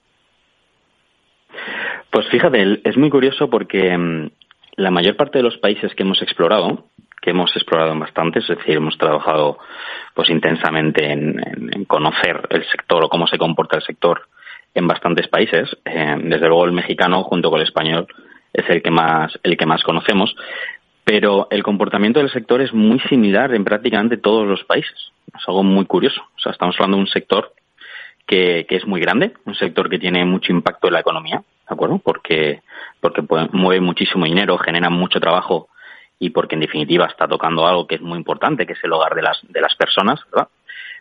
Pues 2.12 2.28
fíjate, 2.30 2.82
es 2.84 2.98
muy 2.98 3.10
curioso 3.10 3.50
porque 3.50 3.98
mm, 3.98 4.30
la 4.78 4.92
mayor 4.92 5.16
parte 5.16 5.40
de 5.40 5.44
los 5.44 5.58
países 5.58 5.94
que 5.96 6.04
hemos 6.04 6.22
explorado, 6.22 6.86
que 7.22 7.31
hemos 7.31 7.55
explorado 7.55 7.98
bastante, 7.98 8.39
es 8.39 8.48
decir, 8.48 8.77
hemos 8.77 8.98
trabajado 8.98 9.57
pues 10.13 10.29
intensamente 10.29 11.12
en, 11.12 11.86
conocer 11.86 12.48
el 12.50 12.65
sector 12.69 13.03
o 13.03 13.10
cómo 13.10 13.27
se 13.27 13.38
comporta 13.38 13.77
el 13.77 13.84
sector 13.84 14.27
en 14.74 14.88
bastantes 14.88 15.27
países. 15.27 15.75
Eh, 15.86 16.15
desde 16.24 16.48
luego 16.48 16.65
el 16.65 16.72
mexicano 16.72 17.24
junto 17.24 17.50
con 17.50 17.60
el 17.60 17.67
español 17.67 18.07
es 18.53 18.69
el 18.69 18.81
que 18.81 18.91
más 18.91 19.38
el 19.43 19.57
que 19.57 19.65
más 19.65 19.84
conocemos, 19.84 20.36
pero 21.03 21.48
el 21.51 21.63
comportamiento 21.63 22.19
del 22.19 22.31
sector 22.31 22.62
es 22.62 22.74
muy 22.74 23.00
similar 23.01 23.53
en 23.53 23.63
prácticamente 23.63 24.17
todos 24.17 24.48
los 24.48 24.63
países. 24.63 25.12
Es 25.27 25.48
algo 25.48 25.63
muy 25.63 25.86
curioso. 25.86 26.22
O 26.36 26.39
sea, 26.39 26.51
estamos 26.51 26.75
hablando 26.75 26.98
de 26.98 27.03
un 27.03 27.10
sector 27.10 27.53
que, 28.25 28.65
que 28.67 28.75
es 28.75 28.88
muy 28.88 29.01
grande, 29.01 29.34
un 29.45 29.55
sector 29.55 29.89
que 29.89 30.00
tiene 30.00 30.25
mucho 30.25 30.51
impacto 30.51 30.88
en 30.88 30.93
la 30.93 31.01
economía, 31.01 31.38
¿de 31.38 31.74
acuerdo? 31.74 32.00
Porque, 32.00 32.62
porque 33.00 33.24
mueve 33.51 33.81
muchísimo 33.81 34.25
dinero, 34.25 34.57
genera 34.57 34.89
mucho 34.89 35.19
trabajo 35.19 35.69
y 36.19 36.29
porque 36.29 36.55
en 36.55 36.62
definitiva 36.62 37.05
está 37.05 37.27
tocando 37.27 37.67
algo 37.67 37.88
que 37.88 37.95
es 37.95 38.01
muy 38.01 38.17
importante, 38.17 38.65
que 38.65 38.74
es 38.74 38.84
el 38.84 38.93
hogar 38.93 39.15
de 39.15 39.22
las, 39.22 39.39
de 39.43 39.62
las 39.62 39.75
personas, 39.75 40.19
¿verdad? 40.31 40.50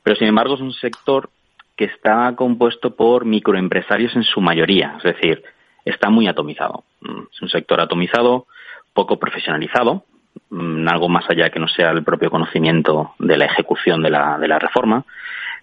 Pero 0.03 0.17
sin 0.17 0.29
embargo 0.29 0.55
es 0.55 0.61
un 0.61 0.73
sector 0.73 1.31
que 1.77 1.87
está 1.87 2.35
compuesto 2.37 2.95
por 2.95 3.25
microempresarios 3.25 4.15
en 4.17 4.23
su 4.23 4.41
mayoría, 4.41 4.95
es 4.99 5.03
decir, 5.03 5.43
está 5.85 6.11
muy 6.11 6.29
atomizado. 6.29 6.85
Mm, 7.01 7.23
es 7.33 7.43
un 7.43 7.49
sector 7.49 7.81
atomizado, 7.81 8.47
poco 8.93 9.19
profesionalizado, 9.19 10.05
mm, 10.51 10.89
algo 10.89 11.09
más 11.09 11.25
allá 11.29 11.51
que 11.51 11.61
no 11.61 11.69
sea 11.69 11.91
el 11.91 12.05
propio 12.05 12.31
conocimiento 12.31 13.15
de 13.19 13.37
la 13.37 13.47
ejecución 13.47 14.03
de 14.03 14.11
la, 14.11 14.39
de 14.39 14.49
la 14.49 14.59
reforma. 14.59 15.05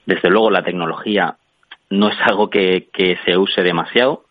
Desde 0.05 0.29
luego 0.29 0.49
la 0.49 0.63
tecnología 0.63 1.35
no 1.89 2.09
es 2.09 2.17
algo 2.21 2.49
que, 2.49 2.89
que 2.91 3.17
se 3.25 3.37
use 3.37 3.61
demasiado, 3.61 4.25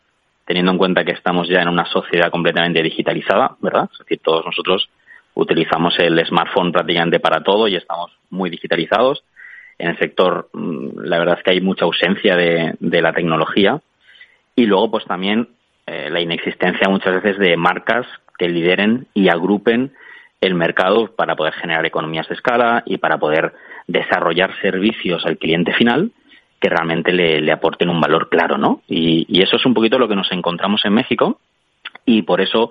teniendo 0.44 0.72
en 0.72 0.78
cuenta 0.78 1.04
que 1.04 1.12
estamos 1.12 1.48
ya 1.48 1.62
en 1.62 1.68
una 1.68 1.86
sociedad 1.86 2.30
completamente 2.30 2.82
digitalizada, 2.82 3.56
¿verdad? 3.60 3.88
Es 3.92 3.98
decir, 4.00 4.20
todos 4.22 4.44
nosotros 4.44 4.88
utilizamos 5.34 5.98
el 5.98 6.24
smartphone 6.26 6.72
prácticamente 6.72 7.20
para 7.20 7.42
todo 7.42 7.68
y 7.68 7.76
estamos 7.76 8.10
muy 8.30 8.50
digitalizados. 8.50 9.24
En 9.78 9.90
el 9.90 9.98
sector, 9.98 10.48
mm, 10.52 11.00
la 11.04 11.18
verdad 11.18 11.38
es 11.38 11.44
que 11.44 11.52
hay 11.52 11.60
mucha 11.60 11.84
ausencia 11.84 12.36
de, 12.36 12.76
la 12.80 13.12
tecnología. 13.12 13.80
Y 14.54 14.66
luego, 14.66 14.90
pues 14.90 15.04
también 15.06 15.48
eh, 15.86 16.10
la 16.10 16.20
inexistencia 16.20 16.88
muchas 16.88 17.22
veces 17.22 17.38
de 17.38 17.56
marcas 17.56 18.06
que 18.38 18.48
lideren 18.48 19.06
y 19.14 19.28
agrupen 19.28 19.92
el 20.40 20.54
mercado 20.54 21.14
para 21.14 21.36
poder 21.36 21.54
generar 21.54 21.84
economías 21.86 22.28
de 22.28 22.34
escala 22.34 22.82
y 22.86 22.98
para 22.98 23.18
poder 23.18 23.52
desarrollar 23.86 24.54
servicios 24.60 25.24
al 25.26 25.38
cliente 25.38 25.72
final 25.74 26.12
que 26.60 26.68
realmente 26.68 27.12
le, 27.12 27.50
aporten 27.50 27.88
un 27.88 28.00
valor 28.00 28.28
claro, 28.28 28.58
¿no? 28.58 28.82
Y, 28.86 29.24
y, 29.28 29.42
eso 29.42 29.56
es 29.56 29.64
un 29.64 29.72
poquito 29.72 29.98
lo 29.98 30.08
que 30.08 30.14
nos 30.14 30.30
encontramos 30.30 30.84
en 30.84 30.92
México 30.92 31.38
y 32.04 32.22
por 32.22 32.42
eso 32.42 32.70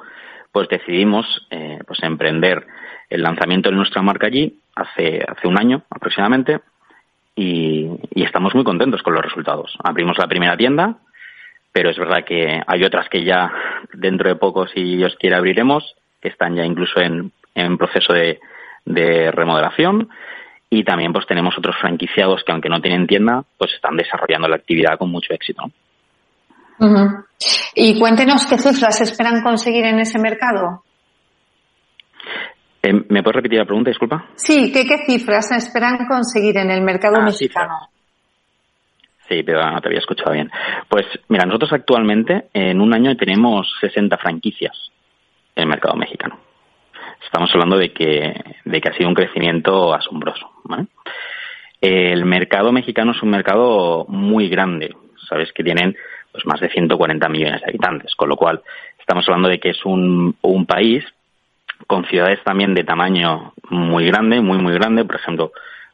pues 0.52 0.68
decidimos 0.70 1.26
eh, 1.52 1.80
pues 1.86 2.02
emprender 2.04 2.66
el 3.10 3.24
lanzamiento 3.24 3.70
de 3.70 3.76
nuestra 3.76 4.02
marca 4.02 4.28
allí 4.28 4.60
hace, 4.76 5.24
hace 5.28 5.48
un 5.48 5.60
año 5.60 5.84
aproximadamente 5.90 6.60
y, 7.36 7.90
estamos 8.16 8.54
muy 8.54 8.64
contentos 8.64 9.02
con 9.02 9.14
los 9.14 9.24
resultados. 9.24 9.76
Abrimos 9.84 10.18
la 10.18 10.28
primera 10.28 10.56
tienda, 10.56 10.98
pero 11.72 11.90
es 11.90 11.98
verdad 11.98 12.24
que 12.26 12.62
hay 12.66 12.84
otras 12.84 13.10
que 13.10 13.24
ya 13.24 13.52
dentro 13.94 14.30
de 14.30 14.36
poco, 14.36 14.68
si 14.68 14.98
Dios 14.98 15.16
quiere, 15.20 15.36
abriremos, 15.36 15.96
que 16.22 16.28
están 16.28 16.56
ya 16.56 16.64
incluso 16.64 17.00
en, 17.00 17.32
en 17.56 17.78
proceso 17.78 18.14
de, 18.14 18.40
de 18.86 19.32
remodelación 19.32 20.10
y 20.70 20.84
también 20.84 21.14
pues 21.14 21.26
tenemos 21.26 21.58
otros 21.58 21.76
franquiciados 21.78 22.44
que 22.44 22.52
aunque 22.52 22.70
no 22.70 22.82
tienen 22.82 23.08
tienda, 23.08 23.44
pues 23.58 23.74
están 23.74 23.96
desarrollando 23.96 24.48
la 24.48 24.58
actividad 24.58 24.98
con 24.98 25.10
mucho 25.10 25.34
éxito. 25.34 25.72
Y 27.76 28.00
cuéntenos 28.00 28.46
qué 28.46 28.58
cifras 28.58 29.02
esperan 29.02 29.42
conseguir 29.42 29.86
en 29.86 30.00
ese 30.00 30.20
mercado. 30.20 30.84
Eh, 32.82 32.94
¿Me 33.10 33.22
puedes 33.22 33.36
repetir 33.36 33.60
la 33.60 33.66
pregunta, 33.66 33.90
disculpa? 33.90 34.26
Sí, 34.36 34.72
¿qué, 34.72 34.86
qué 34.86 35.06
cifras 35.06 35.52
esperan 35.52 36.08
conseguir 36.08 36.58
en 36.58 36.72
el 36.72 36.82
mercado 36.82 37.18
ah, 37.20 37.26
mexicano? 37.26 37.90
Sí, 39.28 39.44
pero 39.44 39.70
no 39.70 39.80
te 39.80 39.90
había 39.90 40.00
escuchado 40.00 40.32
bien. 40.32 40.50
Pues 40.88 41.06
mira, 41.28 41.46
nosotros 41.46 41.74
actualmente 41.74 42.50
en 42.54 42.82
un 42.82 42.94
año 42.94 43.16
tenemos 43.16 43.72
60 43.82 44.18
franquicias 44.18 44.92
en 45.56 45.64
el 45.64 45.70
mercado 45.70 45.96
mexicano. 45.96 46.40
Estamos 47.24 47.52
hablando 47.54 47.78
de 47.78 47.92
que, 47.94 48.34
de 48.66 48.82
que 48.82 48.90
ha 48.90 48.98
sido 48.98 49.10
un 49.10 49.14
crecimiento 49.14 49.94
asombroso. 49.94 50.50
El 51.82 52.26
mercado 52.26 52.72
mexicano 52.72 53.12
es 53.12 53.22
un 53.22 53.30
mercado 53.30 54.06
muy 54.08 54.50
grande. 54.50 54.96
Sabes 55.30 55.52
que 55.54 55.64
tienen 55.64 55.96
pues 56.32 56.46
más 56.46 56.60
de 56.60 56.70
140 56.70 57.28
millones 57.30 57.62
de 57.62 57.70
habitantes, 57.70 58.16
con 58.16 58.30
lo 58.30 58.36
cual 58.36 58.62
estamos 59.00 59.28
hablando 59.28 59.50
de 59.50 59.60
que 59.60 59.70
es 59.70 59.86
un, 59.86 60.36
un 60.42 60.66
país 60.66 61.04
con 61.88 62.06
ciudades 62.06 62.44
también 62.44 62.74
de 62.74 62.84
tamaño 62.84 63.54
muy 63.70 64.06
grande, 64.06 64.42
muy 64.42 64.58
muy 64.58 64.74
grande, 64.74 65.06
por 65.06 65.16
ejemplo, 65.16 65.52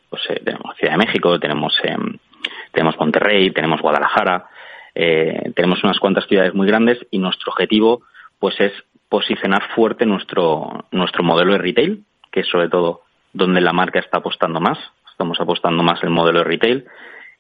pues 0.10 0.24
eh, 0.30 0.42
tenemos 0.44 0.76
Ciudad 0.78 0.94
de 0.94 1.06
México, 1.06 1.40
tenemos 1.40 1.80
eh, 1.84 1.96
tenemos 2.72 3.00
Monterrey, 3.00 3.52
tenemos 3.52 3.82
Guadalajara, 3.82 4.48
eh, 4.94 5.52
tenemos 5.56 5.84
unas 5.84 6.00
cuantas 6.00 6.26
ciudades 6.28 6.54
muy 6.54 6.68
grandes 6.68 7.00
y 7.12 7.20
nuestro 7.20 7.52
objetivo 7.52 8.04
pues 8.40 8.60
es 8.60 8.74
posicionar 9.10 9.64
fuerte 9.76 10.06
nuestro 10.06 10.86
nuestro 10.92 11.24
modelo 11.24 11.54
de 11.54 11.60
retail, 11.60 12.04
que 12.32 12.42
es 12.42 12.48
sobre 12.48 12.70
todo 12.70 13.02
donde 13.34 13.62
la 13.62 13.74
marca 13.74 14.00
está 14.00 14.18
apostando 14.18 14.60
más, 14.60 14.80
estamos 15.12 15.40
apostando 15.40 15.84
más 15.84 16.02
el 16.04 16.10
modelo 16.10 16.40
de 16.40 16.46
retail 16.46 16.86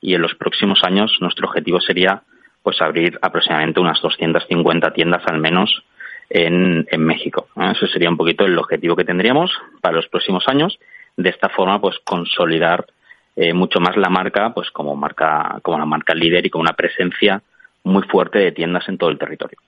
y 0.02 0.14
en 0.14 0.22
los 0.22 0.36
próximos 0.36 0.84
años 0.84 1.18
nuestro 1.20 1.48
objetivo 1.48 1.82
sería 1.82 2.24
pues 2.65 2.81
abrir 2.81 3.19
aproximadamente 3.22 3.79
unas 3.79 4.01
250 4.01 4.91
tiendas 4.91 5.22
al 5.27 5.39
menos 5.39 5.84
en, 6.31 6.88
México. 6.98 7.48
Eso 7.55 7.86
sería 7.86 8.10
un 8.10 8.17
poquito 8.17 8.43
el 8.43 8.57
objetivo 8.57 8.95
que 8.95 9.03
tendríamos 9.03 9.51
para 9.81 9.98
los 9.98 10.07
próximos 10.07 10.43
años. 10.48 10.79
De 11.15 11.29
esta 11.29 11.48
forma, 11.50 11.79
pues 11.79 11.98
consolidar 12.03 12.88
eh, 13.36 13.53
mucho 13.53 13.79
más 13.79 13.95
la 13.98 14.10
marca, 14.10 14.51
pues 14.51 14.72
como 14.72 14.95
marca, 14.95 15.60
como 15.62 15.77
la 15.77 15.86
marca 15.86 16.15
líder 16.15 16.43
y 16.43 16.50
con 16.50 16.62
una 16.62 16.74
presencia 16.74 17.39
muy 17.84 18.01
fuerte 18.12 18.39
de 18.39 18.51
tiendas 18.51 18.89
en 18.89 18.98
todo 18.98 19.12
el 19.12 19.19
territorio. 19.19 19.60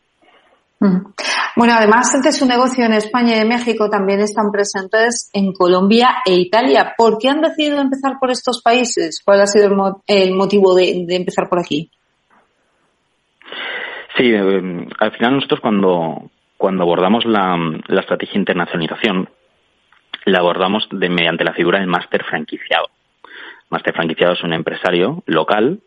Bueno, 1.56 1.74
además 1.78 2.20
de 2.24 2.32
su 2.32 2.48
negocio 2.48 2.84
en 2.86 2.94
España 2.94 3.36
y 3.36 3.40
en 3.42 3.48
México, 3.48 3.92
también 3.92 4.22
están 4.22 4.50
presentes 4.52 5.30
en 5.34 5.54
Colombia 5.54 6.24
e 6.26 6.34
Italia. 6.34 6.96
¿Por 6.98 7.20
qué 7.20 7.30
han 7.30 7.42
decidido 7.42 7.80
empezar 7.80 8.14
por 8.20 8.32
estos 8.32 8.64
países? 8.64 9.22
¿Cuál 9.24 9.42
ha 9.42 9.46
sido 9.46 9.68
el, 10.08 10.34
motivo 10.34 10.74
de 10.74 11.06
empezar 11.10 11.48
por 11.48 11.60
aquí? 11.60 11.92
Sí, 14.18 14.34
eh, 14.34 14.88
al 14.98 15.12
final 15.12 15.36
nosotros 15.36 15.60
cuando, 15.60 16.32
cuando 16.58 16.84
abordamos 16.84 17.24
la, 17.26 17.56
la 17.88 18.02
estrategia 18.02 18.34
de 18.34 18.40
internacionalización, 18.40 19.30
la 20.26 20.40
abordamos 20.40 20.88
de, 20.92 21.08
mediante 21.08 21.44
la 21.44 21.54
figura 21.54 21.80
del 21.80 21.88
máster 21.88 22.24
franquiciado. 22.24 22.90
Máster 23.70 23.94
franquiciado 23.94 24.34
es 24.34 24.44
un 24.44 24.54
empresario 24.54 25.24
local, 25.28 25.82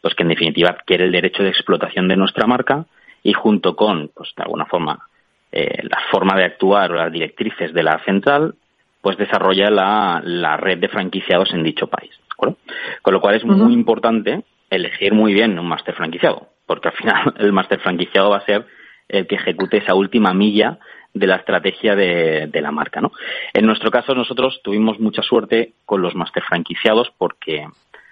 pues 0.00 0.14
que 0.14 0.22
en 0.22 0.30
definitiva 0.30 0.70
adquiere 0.70 1.04
el 1.04 1.12
derecho 1.12 1.42
de 1.42 1.50
explotación 1.50 2.08
de 2.08 2.16
nuestra 2.16 2.46
marca 2.46 2.86
y 3.22 3.34
junto 3.34 3.76
con, 3.76 4.10
pues 4.14 4.30
de 4.34 4.44
alguna 4.44 4.64
forma, 4.64 5.06
eh, 5.52 5.82
la 5.82 5.98
forma 6.10 6.36
de 6.36 6.44
actuar 6.44 6.90
o 6.90 6.94
las 6.94 7.12
directrices 7.12 7.74
de 7.74 7.82
la 7.82 8.02
central, 8.04 8.54
pues 9.02 9.18
desarrolla 9.18 9.68
la, 9.70 10.22
la 10.24 10.56
red 10.56 10.78
de 10.78 10.88
franquiciados 10.88 11.52
en 11.52 11.62
dicho 11.62 11.88
país. 11.88 12.12
Con 12.36 13.14
lo 13.14 13.20
cual 13.20 13.36
es 13.36 13.44
muy 13.44 13.72
importante 13.72 14.44
elegir 14.70 15.14
muy 15.14 15.32
bien 15.32 15.58
un 15.58 15.66
máster 15.66 15.94
franquiciado 15.94 16.53
porque 16.66 16.88
al 16.88 16.94
final 16.94 17.34
el 17.38 17.52
máster 17.52 17.80
franquiciado 17.80 18.30
va 18.30 18.38
a 18.38 18.46
ser 18.46 18.66
el 19.08 19.26
que 19.26 19.36
ejecute 19.36 19.78
esa 19.78 19.94
última 19.94 20.32
milla 20.32 20.78
de 21.12 21.26
la 21.28 21.36
estrategia 21.36 21.94
de, 21.94 22.60
la 22.60 22.72
marca. 22.72 23.00
¿no? 23.00 23.12
En 23.52 23.66
nuestro 23.66 23.90
caso, 23.90 24.14
nosotros 24.14 24.60
tuvimos 24.62 24.98
mucha 24.98 25.22
suerte 25.22 25.74
con 25.84 26.02
los 26.02 26.14
máster 26.14 26.42
franquiciados 26.42 27.12
porque, 27.16 27.66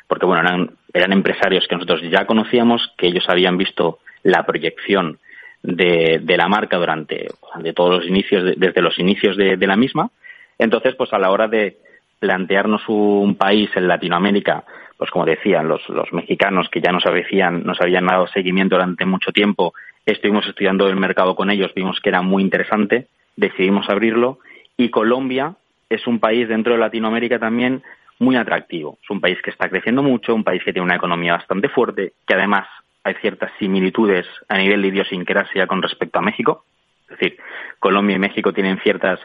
porque 0.07 0.27
bueno, 0.27 0.43
eran, 0.43 0.71
eran 0.93 1.13
empresarios 1.13 1.67
que 1.67 1.75
nosotros 1.75 2.03
ya 2.03 2.27
conocíamos, 2.27 2.93
que 2.97 3.09
ellos 3.09 3.25
habían 3.29 3.57
visto 3.57 3.99
la 4.23 4.45
proyección 4.47 5.19
de, 5.63 6.21
de 6.23 6.37
la 6.37 6.49
marca 6.49 6.77
durante 6.77 7.29
de 7.59 7.73
todos 7.73 7.99
los 7.99 8.07
inicios, 8.07 8.55
desde 8.57 8.83
los 8.83 8.99
inicios 8.99 9.37
de, 9.37 9.57
de 9.57 9.67
la 9.67 9.77
misma. 9.77 10.11
Entonces, 10.59 10.95
pues 10.95 11.13
a 11.13 11.19
la 11.19 11.31
hora 11.31 11.49
de 11.49 11.79
plantearnos 12.21 12.83
un 12.89 13.35
país 13.35 13.69
en 13.75 13.89
Latinoamérica 13.89 14.65
pues 15.03 15.11
como 15.11 15.25
decían 15.25 15.67
los, 15.67 15.83
mexicanos 16.13 16.69
que 16.69 16.81
ya 16.81 16.93
nos 16.93 17.05
habían, 17.07 17.65
nos 17.65 17.81
habían 17.81 18.07
dado 18.07 18.29
seguimiento 18.29 18.77
durante 18.77 19.05
mucho 19.05 19.33
tiempo, 19.33 19.75
estuvimos 20.07 20.47
estudiando 20.47 20.89
el 20.89 20.95
mercado 20.95 21.35
con 21.35 21.51
ellos, 21.51 21.73
vimos 21.75 21.99
que 21.99 22.11
era 22.11 22.23
muy 22.23 22.41
interesante, 22.41 23.09
decidimos 23.35 23.91
abrirlo 23.91 24.39
y 24.77 24.91
Colombia 24.91 25.57
es 25.91 26.07
un 26.07 26.21
país 26.21 26.49
dentro 26.49 26.75
de 26.75 26.79
Latinoamérica 26.79 27.41
también 27.41 27.83
muy 28.21 28.37
atractivo. 28.37 28.97
Es 29.03 29.11
un 29.11 29.21
país 29.21 29.43
que 29.43 29.51
está 29.51 29.69
creciendo 29.69 30.05
mucho, 30.05 30.37
un 30.37 30.45
país 30.45 30.63
que 30.63 30.73
tiene 30.73 30.85
una 30.85 30.95
economía 30.95 31.33
bastante 31.33 31.69
fuerte, 31.69 32.13
que 32.25 32.35
además 32.35 32.69
hay 33.03 33.15
ciertas 33.15 33.51
similitudes 33.59 34.25
a 34.49 34.57
nivel 34.57 34.83
de 34.83 34.89
idiosincrasia 34.89 35.67
con 35.67 35.83
respecto 35.83 36.21
a 36.21 36.23
México. 36.23 36.65
Es 37.11 37.19
decir, 37.19 37.39
Colombia 37.81 38.15
y 38.15 38.21
México 38.21 38.53
tienen 38.53 38.79
ciertas 38.85 39.19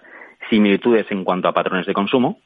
similitudes 0.50 1.06
en 1.12 1.24
cuanto 1.24 1.48
a 1.48 1.54
patrones 1.54 1.86
de 1.86 1.94
consumo. 1.94 2.40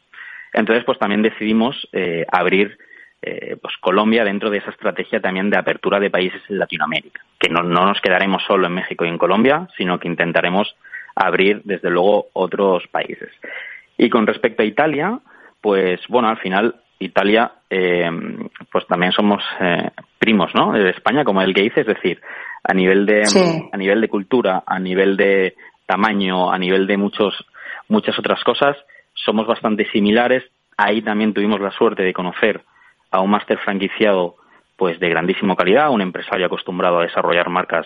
Entonces, 0.51 0.83
pues 0.83 1.00
también 1.00 1.21
decidimos 1.21 1.88
eh, 1.93 2.25
abrir 2.29 2.77
eh, 3.21 3.55
pues 3.61 3.75
Colombia 3.79 4.23
dentro 4.23 4.49
de 4.49 4.57
esa 4.57 4.71
estrategia 4.71 5.19
también 5.21 5.49
de 5.49 5.57
apertura 5.57 5.99
de 5.99 6.09
países 6.09 6.41
en 6.49 6.57
Latinoamérica, 6.57 7.21
que 7.39 7.49
no, 7.49 7.61
no 7.61 7.85
nos 7.85 8.01
quedaremos 8.01 8.43
solo 8.47 8.67
en 8.67 8.73
México 8.73 9.05
y 9.05 9.09
en 9.09 9.17
Colombia, 9.17 9.67
sino 9.77 9.99
que 9.99 10.07
intentaremos 10.07 10.75
abrir 11.15 11.61
desde 11.63 11.89
luego 11.89 12.27
otros 12.33 12.87
países. 12.87 13.29
Y 13.97 14.09
con 14.09 14.25
respecto 14.25 14.63
a 14.63 14.65
Italia, 14.65 15.19
pues 15.61 15.99
bueno, 16.09 16.29
al 16.29 16.37
final 16.37 16.75
Italia, 16.99 17.51
eh, 17.69 18.09
pues 18.71 18.87
también 18.87 19.11
somos 19.11 19.43
eh, 19.59 19.89
primos, 20.17 20.53
¿no? 20.55 20.71
De 20.71 20.89
España, 20.89 21.23
como 21.23 21.41
el 21.41 21.53
que 21.53 21.63
dice, 21.63 21.81
es 21.81 21.87
decir, 21.87 22.21
a 22.63 22.73
nivel 22.73 23.05
de 23.05 23.23
a 23.71 23.77
nivel 23.77 24.01
de 24.01 24.07
cultura, 24.07 24.63
a 24.65 24.79
nivel 24.79 25.17
de 25.17 25.55
tamaño, 25.85 26.51
a 26.51 26.57
nivel 26.57 26.87
de 26.87 26.97
muchos 26.97 27.33
muchas 27.87 28.17
otras 28.17 28.43
cosas, 28.43 28.77
somos 29.13 29.45
bastante 29.47 29.89
similares. 29.91 30.43
Ahí 30.77 31.01
también 31.01 31.33
tuvimos 31.33 31.59
la 31.59 31.71
suerte 31.71 32.03
de 32.03 32.13
conocer 32.13 32.61
a 33.12 33.20
un 33.22 33.30
máster 33.30 33.58
franquiciado, 33.60 34.36
pues 34.77 35.00
de 35.00 35.10
grandísima 35.10 35.56
calidad, 35.56 35.91
un 35.91 36.01
empresario 36.01 36.46
acostumbrado 36.46 37.00
a 37.00 37.03
desarrollar 37.03 37.50
marcas 37.50 37.86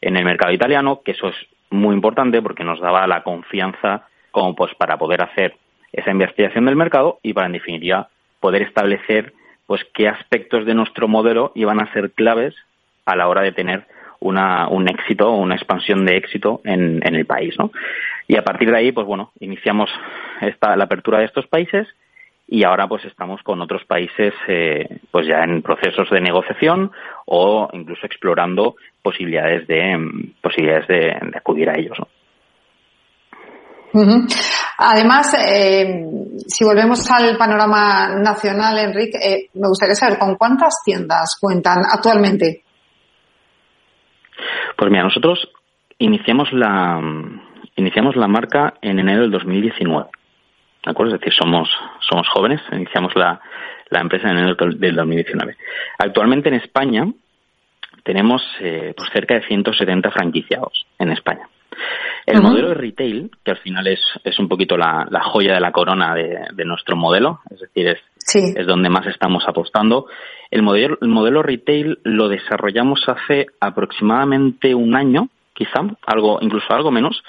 en 0.00 0.16
el 0.16 0.24
mercado 0.24 0.52
italiano, 0.52 1.00
que 1.04 1.12
eso 1.12 1.28
es 1.28 1.36
muy 1.70 1.94
importante 1.94 2.40
porque 2.40 2.64
nos 2.64 2.80
daba 2.80 3.06
la 3.06 3.22
confianza 3.22 4.06
como 4.30 4.54
pues 4.54 4.74
para 4.74 4.98
poder 4.98 5.22
hacer 5.22 5.56
esa 5.92 6.10
investigación 6.10 6.66
del 6.66 6.76
mercado 6.76 7.18
y 7.22 7.32
para 7.32 7.46
en 7.46 7.54
definitiva 7.54 8.08
poder 8.40 8.62
establecer 8.62 9.32
pues 9.66 9.84
qué 9.94 10.08
aspectos 10.08 10.64
de 10.64 10.74
nuestro 10.74 11.08
modelo 11.08 11.52
iban 11.54 11.80
a 11.80 11.92
ser 11.92 12.12
claves 12.12 12.54
a 13.04 13.16
la 13.16 13.28
hora 13.28 13.42
de 13.42 13.52
tener 13.52 13.86
una, 14.20 14.68
un 14.68 14.88
éxito 14.88 15.28
o 15.28 15.36
una 15.36 15.54
expansión 15.54 16.04
de 16.04 16.16
éxito 16.16 16.60
en, 16.64 17.00
en 17.06 17.14
el 17.14 17.26
país, 17.26 17.54
¿no? 17.58 17.70
Y 18.26 18.36
a 18.36 18.44
partir 18.44 18.70
de 18.70 18.76
ahí, 18.76 18.92
pues 18.92 19.06
bueno, 19.06 19.32
iniciamos 19.40 19.90
esta, 20.40 20.76
la 20.76 20.84
apertura 20.84 21.18
de 21.18 21.26
estos 21.26 21.46
países 21.46 21.86
y 22.50 22.64
ahora 22.64 22.88
pues 22.88 23.04
estamos 23.04 23.42
con 23.42 23.60
otros 23.60 23.84
países 23.84 24.32
eh, 24.48 25.00
pues 25.10 25.26
ya 25.26 25.44
en 25.44 25.60
procesos 25.60 26.08
de 26.10 26.20
negociación 26.20 26.90
o 27.26 27.68
incluso 27.74 28.06
explorando 28.06 28.76
posibilidades 29.02 29.66
de 29.68 29.98
mm, 29.98 30.32
posibilidades 30.40 30.88
de, 30.88 31.36
acudir 31.36 31.68
a 31.68 31.78
ellos 31.78 31.98
¿no? 31.98 32.08
Además, 34.80 35.34
eh, 35.34 36.04
si 36.46 36.64
volvemos 36.64 37.10
al 37.10 37.36
panorama 37.36 38.14
nacional, 38.16 38.78
Enrique, 38.78 39.18
eh, 39.18 39.48
me 39.54 39.66
gustaría 39.66 39.94
saber 39.94 40.18
con 40.18 40.36
cuántas 40.36 40.82
tiendas 40.84 41.36
cuentan 41.40 41.78
actualmente. 41.90 42.62
Pues 44.76 44.90
mira, 44.90 45.02
nosotros 45.02 45.48
iniciamos 45.98 46.52
la 46.52 47.00
iniciamos 47.74 48.14
la 48.14 48.28
marca 48.28 48.74
en 48.80 49.00
enero 49.00 49.22
del 49.22 49.32
2019. 49.32 50.10
¿De 50.88 50.92
acuerdo? 50.92 51.14
Es 51.14 51.20
decir, 51.20 51.34
somos, 51.34 51.68
somos 52.00 52.26
jóvenes, 52.30 52.62
iniciamos 52.72 53.14
la, 53.14 53.38
la 53.90 54.00
empresa 54.00 54.30
en 54.30 54.38
enero 54.38 54.56
del 54.74 54.96
2019. 54.96 55.54
Actualmente 55.98 56.48
en 56.48 56.54
España 56.54 57.06
tenemos 58.04 58.42
eh, 58.60 58.94
pues 58.96 59.10
cerca 59.12 59.34
de 59.34 59.46
170 59.46 60.10
franquiciados 60.10 60.86
en 60.98 61.12
España. 61.12 61.46
El 62.24 62.40
modelo 62.40 62.70
de 62.70 62.74
retail, 62.74 63.30
que 63.44 63.50
al 63.50 63.58
final 63.58 63.86
es, 63.86 64.00
es 64.24 64.38
un 64.38 64.48
poquito 64.48 64.78
la, 64.78 65.06
la 65.10 65.22
joya 65.24 65.52
de 65.52 65.60
la 65.60 65.72
corona 65.72 66.14
de, 66.14 66.38
de, 66.54 66.64
nuestro 66.64 66.96
modelo, 66.96 67.40
es 67.50 67.60
decir, 67.60 67.88
es, 67.88 67.98
es 68.56 68.66
donde 68.66 68.88
más 68.88 69.06
estamos 69.08 69.44
apostando. 69.46 70.06
El 70.50 70.62
modelo, 70.62 70.96
el 71.02 71.08
modelo 71.08 71.42
retail 71.42 71.98
lo 72.04 72.30
desarrollamos 72.30 73.02
hace 73.06 73.48
aproximadamente 73.60 74.74
un 74.74 74.96
año 74.96 75.28
quizá, 75.58 75.80
algo, 76.06 76.38
incluso 76.40 76.72
algo 76.72 76.92
menos, 76.92 77.20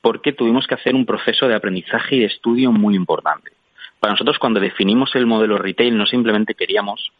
porque 0.00 0.32
tuvimos 0.32 0.66
que 0.66 0.74
hacer 0.74 0.94
un 0.94 1.04
proceso 1.04 1.46
de 1.46 1.54
aprendizaje 1.54 2.16
y 2.16 2.20
de 2.20 2.26
estudio 2.26 2.72
muy 2.72 2.96
importante. 2.96 3.52
Para 4.00 4.12
nosotros, 4.12 4.38
cuando 4.38 4.58
definimos 4.58 5.14
el 5.14 5.26
modelo 5.26 5.58
retail, 5.58 5.96
no 5.96 6.06
simplemente 6.06 6.54
queríamos 6.54 7.12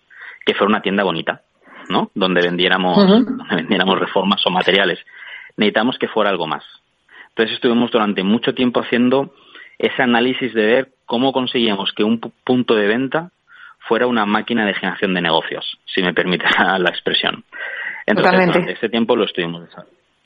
que 0.44 0.54
fuera 0.54 0.70
una 0.70 0.80
tienda 0.80 1.04
bonita, 1.04 1.42
¿no? 1.90 2.10
Donde 2.14 2.40
vendiéramos, 2.40 2.96
donde 2.96 3.56
vendiéramos 3.56 3.98
reformas 3.98 4.40
o 4.46 4.50
materiales. 4.50 4.98
Necesitamos 5.58 5.98
que 5.98 6.08
fuera 6.08 6.30
algo 6.30 6.46
más. 6.46 6.64
Entonces 7.28 7.56
estuvimos 7.56 7.90
durante 7.90 8.22
mucho 8.22 8.54
tiempo 8.54 8.80
haciendo 8.80 9.34
ese 9.78 10.02
análisis 10.02 10.54
de 10.54 10.66
ver 10.66 10.88
cómo 11.04 11.32
conseguíamos 11.32 11.92
que 11.92 12.04
un 12.04 12.20
punto 12.20 12.74
de 12.74 12.86
venta 12.86 13.30
fuera 13.80 14.06
una 14.06 14.24
máquina 14.24 14.64
de 14.64 14.72
generación 14.74 15.12
de 15.12 15.20
negocios, 15.20 15.78
si 15.84 16.02
me 16.02 16.14
permite 16.14 16.46
la 16.78 16.88
expresión. 16.88 17.44
Entonces, 18.06 18.46
durante 18.46 18.72
ese 18.72 18.88
tiempo 18.88 19.14
lo 19.16 19.24
estuvimos 19.24 19.68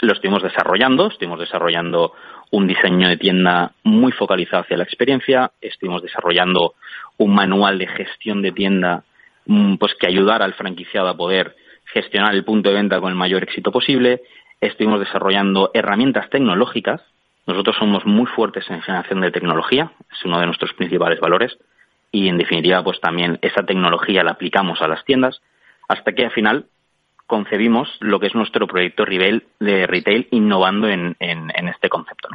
lo 0.00 0.12
estuvimos 0.12 0.42
desarrollando, 0.42 1.08
estuvimos 1.08 1.40
desarrollando 1.40 2.12
un 2.50 2.66
diseño 2.66 3.08
de 3.08 3.16
tienda 3.16 3.72
muy 3.82 4.12
focalizado 4.12 4.62
hacia 4.62 4.76
la 4.76 4.84
experiencia, 4.84 5.50
estuvimos 5.60 6.02
desarrollando 6.02 6.74
un 7.18 7.34
manual 7.34 7.78
de 7.78 7.86
gestión 7.88 8.40
de 8.42 8.52
tienda 8.52 9.02
mm, 9.46 9.76
pues 9.76 9.94
que 9.94 10.06
ayudara 10.06 10.44
al 10.44 10.54
franquiciado 10.54 11.08
a 11.08 11.16
poder 11.16 11.56
gestionar 11.86 12.34
el 12.34 12.44
punto 12.44 12.68
de 12.68 12.76
venta 12.76 13.00
con 13.00 13.10
el 13.10 13.16
mayor 13.16 13.42
éxito 13.42 13.72
posible, 13.72 14.22
estuvimos 14.60 15.00
desarrollando 15.00 15.70
herramientas 15.74 16.30
tecnológicas, 16.30 17.02
nosotros 17.46 17.76
somos 17.78 18.04
muy 18.04 18.26
fuertes 18.26 18.68
en 18.70 18.82
generación 18.82 19.20
de 19.20 19.30
tecnología, 19.30 19.92
es 20.12 20.24
uno 20.24 20.38
de 20.38 20.46
nuestros 20.46 20.74
principales 20.74 21.18
valores, 21.18 21.56
y 22.12 22.28
en 22.28 22.38
definitiva 22.38 22.84
pues 22.84 23.00
también 23.00 23.38
esa 23.42 23.64
tecnología 23.64 24.22
la 24.22 24.32
aplicamos 24.32 24.80
a 24.80 24.88
las 24.88 25.04
tiendas, 25.04 25.40
hasta 25.88 26.12
que 26.12 26.26
al 26.26 26.30
final 26.30 26.66
concebimos 27.28 27.94
lo 28.00 28.18
que 28.18 28.26
es 28.26 28.34
nuestro 28.34 28.66
proyecto 28.66 29.04
de 29.04 29.86
retail 29.86 30.26
innovando 30.32 30.88
en, 30.88 31.14
este 31.20 31.88
concepto. 31.88 32.28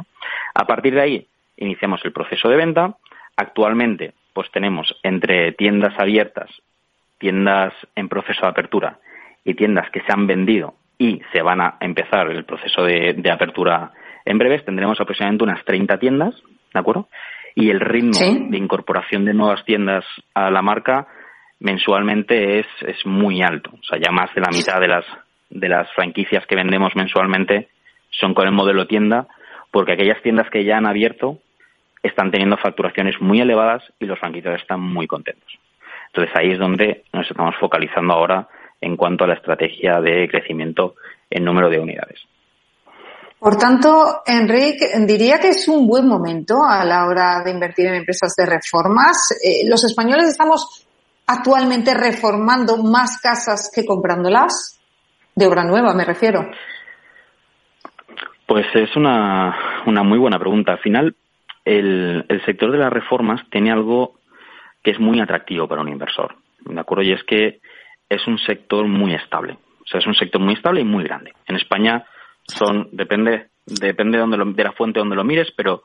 A 0.54 0.66
partir 0.66 0.94
de 0.94 1.00
ahí 1.02 1.26
iniciamos 1.58 2.00
el 2.04 2.12
proceso 2.12 2.48
de 2.48 2.56
venta. 2.56 2.96
Actualmente 3.36 4.14
pues 4.32 4.50
tenemos 4.50 4.96
entre 5.02 5.52
tiendas 5.52 5.94
abiertas, 5.98 6.48
tiendas 7.18 7.74
en 7.94 8.08
proceso 8.08 8.42
de 8.42 8.48
apertura 8.48 8.98
y 9.44 9.54
tiendas 9.54 9.90
que 9.90 10.00
se 10.00 10.12
han 10.12 10.26
vendido 10.26 10.74
y 10.96 11.20
se 11.32 11.42
van 11.42 11.60
a 11.60 11.76
empezar 11.80 12.30
el 12.30 12.44
proceso 12.44 12.84
de, 12.84 13.20
apertura 13.30 13.90
en 14.24 14.38
breves, 14.38 14.64
tendremos 14.64 15.00
aproximadamente 15.00 15.44
unas 15.44 15.64
30 15.64 15.98
tiendas, 15.98 16.34
¿de 16.72 16.80
acuerdo? 16.80 17.08
Y 17.56 17.70
el 17.70 17.80
ritmo 17.80 18.18
de 18.48 18.56
incorporación 18.56 19.24
de 19.24 19.34
nuevas 19.34 19.64
tiendas 19.64 20.04
a 20.34 20.50
la 20.50 20.62
marca 20.62 21.08
mensualmente 21.60 22.60
es, 22.60 22.66
es 22.86 23.04
muy 23.06 23.42
alto. 23.42 23.70
O 23.72 23.82
sea, 23.82 23.98
ya 23.98 24.12
más 24.12 24.34
de 24.34 24.40
la 24.40 24.50
mitad 24.50 24.80
de 24.80 24.88
las, 24.88 25.04
de 25.50 25.68
las 25.68 25.90
franquicias 25.94 26.46
que 26.46 26.56
vendemos 26.56 26.94
mensualmente 26.94 27.68
son 28.10 28.34
con 28.34 28.46
el 28.46 28.52
modelo 28.52 28.86
tienda, 28.86 29.26
porque 29.70 29.92
aquellas 29.92 30.22
tiendas 30.22 30.48
que 30.50 30.64
ya 30.64 30.76
han 30.76 30.86
abierto 30.86 31.38
están 32.02 32.30
teniendo 32.30 32.56
facturaciones 32.58 33.20
muy 33.20 33.40
elevadas 33.40 33.82
y 33.98 34.06
los 34.06 34.18
franquiciados 34.18 34.60
están 34.60 34.80
muy 34.80 35.06
contentos. 35.06 35.58
Entonces 36.08 36.34
ahí 36.38 36.52
es 36.52 36.58
donde 36.58 37.04
nos 37.12 37.28
estamos 37.28 37.56
focalizando 37.58 38.14
ahora 38.14 38.46
en 38.80 38.96
cuanto 38.96 39.24
a 39.24 39.26
la 39.26 39.34
estrategia 39.34 40.00
de 40.00 40.28
crecimiento 40.28 40.94
en 41.30 41.44
número 41.44 41.70
de 41.70 41.80
unidades. 41.80 42.20
Por 43.38 43.56
tanto, 43.56 44.22
Enrique, 44.26 44.86
diría 45.06 45.38
que 45.38 45.48
es 45.48 45.68
un 45.68 45.86
buen 45.86 46.06
momento 46.06 46.64
a 46.66 46.84
la 46.84 47.06
hora 47.06 47.42
de 47.44 47.50
invertir 47.50 47.86
en 47.86 47.96
empresas 47.96 48.34
de 48.36 48.46
reformas. 48.46 49.18
Eh, 49.42 49.68
los 49.68 49.84
españoles 49.84 50.28
estamos 50.28 50.83
actualmente 51.26 51.94
reformando 51.94 52.76
más 52.82 53.20
casas 53.20 53.70
que 53.74 53.84
comprándolas? 53.84 54.80
De 55.34 55.46
obra 55.46 55.64
nueva, 55.64 55.94
me 55.94 56.04
refiero. 56.04 56.48
Pues 58.46 58.66
es 58.74 58.94
una, 58.94 59.82
una 59.86 60.02
muy 60.02 60.18
buena 60.18 60.38
pregunta. 60.38 60.72
Al 60.72 60.78
final, 60.78 61.16
el, 61.64 62.24
el 62.28 62.44
sector 62.44 62.70
de 62.70 62.78
las 62.78 62.92
reformas 62.92 63.40
tiene 63.50 63.72
algo 63.72 64.14
que 64.82 64.92
es 64.92 65.00
muy 65.00 65.18
atractivo 65.20 65.66
para 65.66 65.80
un 65.80 65.88
inversor. 65.88 66.36
¿De 66.60 66.78
acuerdo? 66.78 67.02
Y 67.02 67.12
es 67.12 67.24
que 67.24 67.60
es 68.08 68.26
un 68.26 68.38
sector 68.38 68.86
muy 68.86 69.14
estable. 69.14 69.58
O 69.80 69.86
sea, 69.86 70.00
es 70.00 70.06
un 70.06 70.14
sector 70.14 70.40
muy 70.40 70.54
estable 70.54 70.80
y 70.80 70.84
muy 70.84 71.04
grande. 71.04 71.32
En 71.46 71.56
España 71.56 72.04
son, 72.46 72.88
depende, 72.92 73.48
depende 73.66 74.18
de, 74.18 74.26
donde 74.26 74.52
de 74.54 74.64
la 74.64 74.72
fuente 74.72 75.00
donde 75.00 75.16
lo 75.16 75.24
mires, 75.24 75.52
pero 75.56 75.82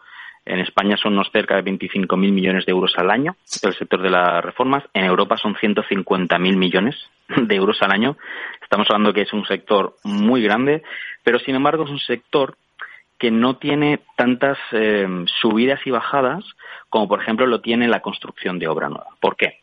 en 0.50 0.60
España 0.60 0.98
son 0.98 1.14
unos 1.14 1.30
cerca 1.32 1.56
de 1.56 1.64
25.000 1.64 2.18
millones 2.32 2.66
de 2.66 2.72
euros 2.72 2.94
al 2.98 3.12
año 3.12 3.36
el 3.62 3.74
sector 3.76 4.02
de 4.02 4.10
las 4.10 4.44
reformas. 4.44 4.84
En 4.94 5.06
Europa 5.06 5.38
son 5.38 5.56
150.000 5.56 6.40
millones 6.56 6.96
de 7.28 7.56
euros 7.56 7.82
al 7.82 7.92
año. 7.92 8.18
Estamos 8.62 8.88
hablando 8.90 9.14
que 9.14 9.22
es 9.22 9.34
un 9.34 9.46
sector 9.46 9.96
muy 10.04 10.42
grande, 10.42 10.84
pero 11.24 11.40
sin 11.40 11.56
embargo 11.56 11.84
es 11.84 11.92
un 11.92 12.00
sector 12.00 12.56
que 13.20 13.32
no 13.32 13.58
tiene 13.58 14.00
tantas 14.16 14.58
eh, 14.72 15.08
subidas 15.42 15.82
y 15.86 15.92
bajadas 15.92 16.44
como, 16.90 17.08
por 17.08 17.22
ejemplo, 17.22 17.46
lo 17.46 17.62
tiene 17.62 17.88
la 17.88 18.02
construcción 18.02 18.58
de 18.60 18.68
obra 18.68 18.90
nueva. 18.90 19.08
¿Por 19.20 19.36
qué? 19.36 19.60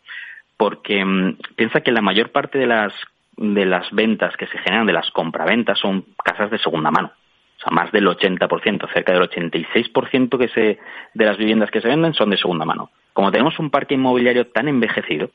Porque 0.57 1.05
mm, 1.05 1.39
piensa 1.57 1.81
que 1.81 1.91
la 1.91 2.03
mayor 2.03 2.31
parte 2.31 2.59
de 2.59 2.67
las, 2.67 2.93
de 3.37 3.65
las 3.65 3.91
ventas 3.91 4.37
que 4.37 4.47
se 4.47 4.59
generan, 4.59 4.87
de 4.87 4.93
las 4.93 5.11
compraventas, 5.11 5.79
son 5.79 6.05
casas 6.23 6.51
de 6.51 6.59
segunda 6.59 6.91
mano 6.91 7.13
o 7.57 7.61
sea, 7.61 7.71
más 7.73 7.91
del 7.93 8.07
80%, 8.07 8.93
cerca 8.93 9.13
del 9.13 9.23
86% 9.23 10.39
que 10.39 10.49
se, 10.49 10.79
de 11.15 11.25
las 11.25 11.39
viviendas 11.39 11.71
que 11.71 11.81
se 11.81 11.89
venden 11.89 12.15
son 12.15 12.31
de 12.31 12.37
segunda 12.37 12.65
mano. 12.65 12.91
como 13.13 13.33
tenemos 13.33 13.59
un 13.59 13.71
parque 13.71 13.95
inmobiliario 13.95 14.49
tan 14.49 14.69
envejecido, 14.69 15.31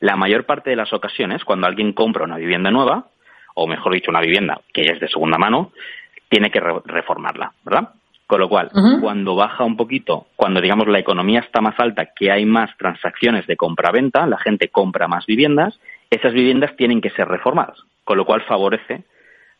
la 0.00 0.16
mayor 0.16 0.44
parte 0.44 0.70
de 0.70 0.76
las 0.76 0.92
ocasiones, 0.92 1.44
cuando 1.44 1.66
alguien 1.66 1.92
compra 1.92 2.24
una 2.24 2.36
vivienda 2.36 2.70
nueva, 2.70 3.06
o 3.54 3.66
mejor 3.66 3.94
dicho, 3.94 4.10
una 4.10 4.20
vivienda 4.20 4.60
que 4.72 4.82
es 4.82 5.00
de 5.00 5.08
segunda 5.08 5.38
mano, 5.38 5.72
tiene 6.28 6.50
que 6.50 6.60
reformarla, 6.60 7.52
¿verdad? 7.64 7.90
Con 8.26 8.40
lo 8.40 8.48
cual, 8.48 8.70
cuando 9.00 9.36
baja 9.36 9.64
un 9.64 9.76
poquito, 9.76 10.26
cuando 10.34 10.60
digamos 10.60 10.88
la 10.88 10.98
economía 10.98 11.40
está 11.40 11.60
más 11.60 11.78
alta, 11.78 12.06
que 12.16 12.32
hay 12.32 12.46
más 12.46 12.76
transacciones 12.78 13.46
de 13.46 13.56
compra-venta, 13.56 14.26
la 14.26 14.38
gente 14.38 14.68
compra 14.68 15.08
más 15.08 15.26
viviendas, 15.26 15.78
esas 16.10 16.32
viviendas 16.32 16.74
tienen 16.76 17.00
que 17.00 17.10
ser 17.10 17.28
reformadas, 17.28 17.78
con 18.02 18.16
lo 18.16 18.24
cual 18.24 18.42
favorece, 18.42 19.04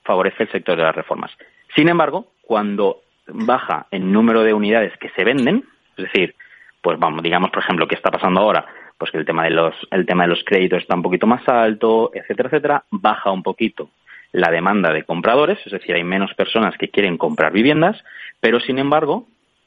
favorece 0.02 0.44
el 0.44 0.52
sector 0.52 0.76
de 0.76 0.82
las 0.82 0.94
reformas. 0.96 1.30
Sin 1.74 1.88
embargo, 1.88 2.26
cuando 2.42 3.02
baja 3.26 3.87
el 3.90 4.10
número 4.10 4.42
de 4.42 4.54
unidades 4.54 4.96
que 4.98 5.10
se 5.10 5.24
venden, 5.24 5.64
es 5.96 6.04
decir, 6.04 6.34
pues 6.82 6.98
vamos, 6.98 7.22
digamos 7.22 7.50
por 7.50 7.62
ejemplo 7.62 7.88
que 7.88 7.94
está 7.94 8.10
pasando 8.10 8.40
ahora, 8.40 8.66
pues 8.98 9.10
que 9.10 9.18
el 9.18 9.24
tema 9.24 9.44
de 9.44 9.50
los, 9.50 9.74
el 9.90 10.06
tema 10.06 10.24
de 10.24 10.28
los 10.28 10.44
créditos 10.44 10.82
está 10.82 10.94
un 10.94 11.02
poquito 11.02 11.26
más 11.26 11.46
alto, 11.48 12.10
etcétera, 12.14 12.48
etcétera, 12.48 12.84
baja 12.90 13.30
un 13.30 13.42
poquito 13.42 13.88
la 14.32 14.50
demanda 14.50 14.92
de 14.92 15.04
compradores, 15.04 15.58
es 15.64 15.72
decir, 15.72 15.94
hay 15.94 16.04
menos 16.04 16.34
personas 16.34 16.76
que 16.76 16.88
quieren 16.88 17.16
comprar 17.16 17.52
viviendas, 17.52 18.02
pero 18.40 18.58
sin 18.60 18.78
embargo, 18.78 19.26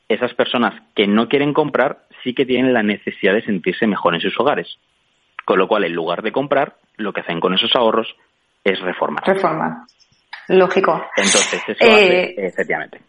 esas 0.10 0.34
personas 0.34 0.74
que 0.94 1.08
no 1.08 1.28
quieren 1.30 1.54
comprar 1.54 2.00
sí 2.24 2.34
que 2.34 2.46
tienen 2.46 2.74
la 2.74 2.84
necesidad 2.84 3.34
de 3.34 3.44
sentirse 3.44 3.88
mejor 3.88 4.14
en 4.14 4.22
sus 4.22 4.38
hogares. 4.40 4.78
Con 5.46 5.60
lo 5.60 5.70
cual, 5.70 5.86
en 5.86 5.94
lugar 5.94 6.22
de 6.22 6.34
comprar, 6.34 6.76
lo 6.98 7.14
que 7.14 7.22
hacen 7.22 7.40
con 7.40 7.54
esos 7.54 7.74
ahorros 7.76 8.14
es 8.64 8.80
reformar. 8.82 9.24
Reformar. 9.26 9.72
Lógico. 10.50 11.06
Entonces, 11.16 11.62
eso 11.68 11.84
hace, 11.84 12.24
eh, 12.24 12.36
efectivamente. 12.38 13.00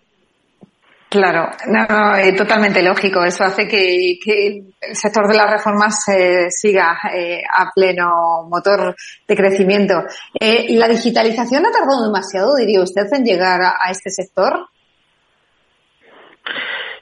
Claro, 1.09 1.49
no, 1.69 2.17
eh, 2.17 2.35
totalmente 2.37 2.83
lógico. 2.83 3.25
Eso 3.25 3.45
hace 3.45 3.67
que, 3.67 4.19
el 4.23 4.95
sector 4.95 5.27
de 5.27 5.39
las 5.39 5.51
reformas 5.51 6.07
eh, 6.09 6.51
siga 6.51 6.99
eh, 7.15 7.41
a 7.51 7.71
pleno 7.75 8.47
motor 8.51 8.95
de 9.27 9.37
crecimiento. 9.37 9.95
¿La 10.39 10.89
digitalización 10.89 11.65
ha 11.65 11.71
tardado 11.71 12.05
demasiado, 12.05 12.55
diría 12.57 12.83
usted, 12.83 13.07
en 13.11 13.25
llegar 13.25 13.59
a, 13.63 13.91
este 13.91 14.11
sector? 14.11 14.67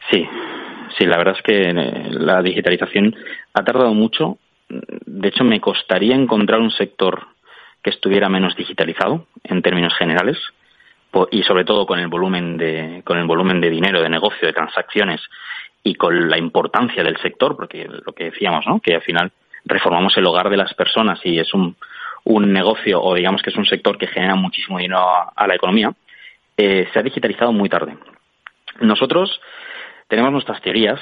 Sí, 0.09 0.25
sí, 0.97 1.05
la 1.05 1.19
verdad 1.19 1.35
es 1.37 1.43
que 1.43 1.73
la 2.13 2.43
digitalización 2.43 3.13
ha 3.55 3.65
tardado 3.65 3.93
mucho. 3.93 4.39
De 4.69 5.29
hecho, 5.29 5.43
me 5.43 5.61
costaría 5.61 6.15
encontrar 6.15 6.61
un 6.61 6.71
sector 6.71 7.27
que 7.87 7.91
estuviera 7.91 8.29
menos 8.29 8.57
digitalizado 8.57 9.27
en 9.45 9.63
términos 9.63 9.95
generales 9.97 10.37
y 11.31 11.45
sobre 11.45 11.65
todo 11.65 11.87
con 11.87 12.01
el 12.01 12.09
volumen 12.09 12.57
de 12.57 13.03
con 13.05 13.17
el 13.17 13.29
volumen 13.29 13.61
de 13.61 13.71
dinero 13.71 14.03
de 14.03 14.09
negocio 14.09 14.45
de 14.45 14.53
transacciones 14.53 15.21
y 15.85 15.95
con 15.95 16.29
la 16.29 16.37
importancia 16.37 17.05
del 17.05 17.17
sector 17.19 17.55
porque 17.55 17.87
lo 17.87 18.13
que 18.13 18.25
decíamos 18.25 18.67
no 18.67 18.81
que 18.81 18.97
al 18.97 19.03
final 19.03 19.31
reformamos 19.65 20.17
el 20.17 20.27
hogar 20.27 20.51
de 20.51 20.57
las 20.57 20.75
personas 20.75 21.21
y 21.23 21.39
es 21.39 21.55
un, 21.55 21.77
un 22.25 22.53
negocio 22.53 23.01
o 23.01 23.15
digamos 23.15 23.41
que 23.41 23.51
es 23.51 23.57
un 23.57 23.67
sector 23.67 23.97
que 23.97 24.09
genera 24.09 24.35
muchísimo 24.35 24.79
dinero 24.79 25.07
a, 25.37 25.47
la 25.47 25.55
economía 25.55 25.95
eh, 26.57 26.89
se 26.93 26.99
ha 26.99 27.05
digitalizado 27.05 27.53
muy 27.53 27.69
tarde. 27.69 27.97
Nosotros 28.81 29.41
tenemos 30.09 30.33
nuestras 30.33 30.61
teorías 30.61 30.99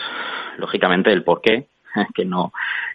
lógicamente 0.58 1.08
del 1.08 1.24
por 1.24 1.40
qué 1.40 1.66
que 2.14 2.24
no 2.24 2.52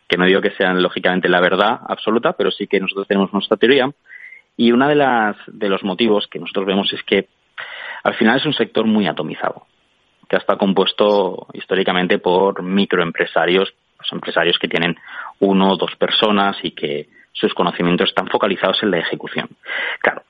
que 0.07 0.17
no 0.17 0.25
digo 0.25 0.41
que 0.41 0.51
sean 0.51 0.81
lógicamente 0.81 1.29
la 1.29 1.39
verdad 1.39 1.79
absoluta 1.87 2.33
pero 2.33 2.51
sí 2.51 2.67
que 2.67 2.79
nosotros 2.79 3.07
tenemos 3.07 3.31
nuestra 3.33 3.57
teoría 3.57 3.89
y 4.59 4.73
uno 4.73 4.89
de, 4.89 4.95
las, 4.95 5.37
de 5.47 5.69
los 5.69 5.85
motivos 5.85 6.27
que 6.27 6.37
nosotros 6.37 6.65
vemos 6.65 6.91
es 6.91 7.01
que 7.03 7.29
al 8.03 8.13
final 8.15 8.37
es 8.37 8.45
un 8.45 8.53
sector 8.53 8.85
muy 8.85 9.07
atomizado, 9.07 9.65
que 10.27 10.35
está 10.35 10.57
compuesto 10.57 11.47
históricamente 11.53 12.19
por 12.19 12.61
microempresarios, 12.61 13.73
pues 13.95 14.11
empresarios 14.11 14.59
que 14.59 14.67
tienen 14.67 14.97
uno 15.39 15.71
o 15.71 15.77
dos 15.77 15.95
personas 15.95 16.57
y 16.61 16.71
que 16.71 17.07
sus 17.31 17.53
conocimientos 17.53 18.09
están 18.09 18.27
focalizados 18.27 18.83
en 18.83 18.91
la 18.91 18.99
ejecución. 18.99 19.47
Claro, 20.01 20.23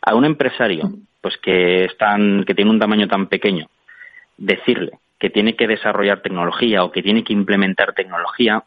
a 0.00 0.14
un 0.14 0.24
empresario 0.24 0.90
pues 1.20 1.36
que, 1.36 1.84
están, 1.84 2.44
que 2.46 2.54
tiene 2.54 2.70
un 2.70 2.80
tamaño 2.80 3.06
tan 3.06 3.26
pequeño, 3.26 3.68
decirle 4.38 4.92
que 5.18 5.30
tiene 5.30 5.56
que 5.56 5.66
desarrollar 5.66 6.20
tecnología 6.20 6.84
o 6.84 6.92
que 6.92 7.02
tiene 7.02 7.24
que 7.24 7.32
implementar 7.32 7.94
tecnología, 7.94 8.64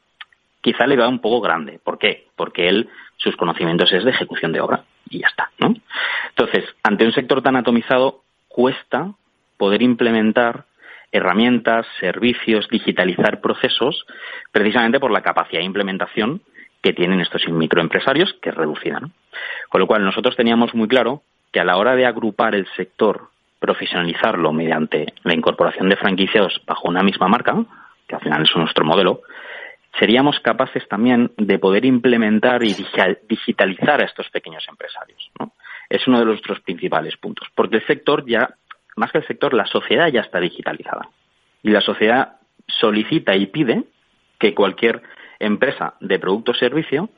quizá 0.61 0.87
le 0.87 0.97
va 0.97 1.07
un 1.07 1.19
poco 1.19 1.41
grande. 1.41 1.79
¿Por 1.83 1.97
qué? 1.97 2.27
Porque 2.35 2.67
él, 2.67 2.89
sus 3.17 3.35
conocimientos 3.35 3.91
es 3.91 4.03
de 4.03 4.11
ejecución 4.11 4.51
de 4.51 4.61
obra 4.61 4.83
y 5.09 5.19
ya 5.19 5.27
está, 5.27 5.51
¿no? 5.59 5.73
Entonces, 6.29 6.65
ante 6.83 7.05
un 7.05 7.13
sector 7.13 7.41
tan 7.41 7.55
atomizado, 7.55 8.21
cuesta 8.47 9.11
poder 9.57 9.81
implementar 9.81 10.65
herramientas, 11.11 11.85
servicios, 11.99 12.67
digitalizar 12.69 13.41
procesos, 13.41 14.05
precisamente 14.51 14.99
por 14.99 15.11
la 15.11 15.21
capacidad 15.21 15.59
de 15.59 15.65
implementación 15.65 16.41
que 16.81 16.93
tienen 16.93 17.21
estos 17.21 17.47
microempresarios, 17.47 18.33
que 18.41 18.49
es 18.49 18.55
reducida. 18.55 18.99
Con 19.69 19.81
lo 19.81 19.87
cual, 19.87 20.03
nosotros 20.03 20.35
teníamos 20.35 20.73
muy 20.73 20.87
claro 20.87 21.21
que 21.51 21.59
a 21.59 21.65
la 21.65 21.77
hora 21.77 21.95
de 21.95 22.05
agrupar 22.05 22.55
el 22.55 22.67
sector, 22.75 23.29
profesionalizarlo 23.59 24.53
mediante 24.53 25.13
la 25.23 25.33
incorporación 25.33 25.89
de 25.89 25.95
franquiciados 25.95 26.61
bajo 26.65 26.87
una 26.87 27.03
misma 27.03 27.27
marca, 27.27 27.55
que 28.07 28.15
al 28.15 28.21
final 28.21 28.43
es 28.43 28.55
nuestro 28.55 28.85
modelo, 28.85 29.21
seríamos 29.99 30.39
capaces 30.39 30.87
también 30.87 31.31
de 31.37 31.59
poder 31.59 31.85
implementar 31.85 32.63
y 32.63 32.75
digitalizar 33.27 34.01
a 34.01 34.05
estos 34.05 34.29
pequeños 34.29 34.65
empresarios. 34.69 35.31
¿no? 35.39 35.53
Es 35.89 36.07
uno 36.07 36.19
de 36.19 36.25
nuestros 36.25 36.59
principales 36.61 37.17
puntos, 37.17 37.47
porque 37.55 37.77
el 37.77 37.87
sector 37.87 38.25
ya, 38.27 38.55
más 38.95 39.11
que 39.11 39.19
el 39.19 39.27
sector, 39.27 39.53
la 39.53 39.65
sociedad 39.65 40.07
ya 40.07 40.21
está 40.21 40.39
digitalizada. 40.39 41.09
Y 41.63 41.71
la 41.71 41.81
sociedad 41.81 42.37
solicita 42.67 43.35
y 43.35 43.47
pide 43.47 43.83
que 44.39 44.53
cualquier 44.53 45.01
empresa 45.39 45.95
de 45.99 46.19
producto 46.19 46.51
o 46.51 46.55
servicio 46.55 47.09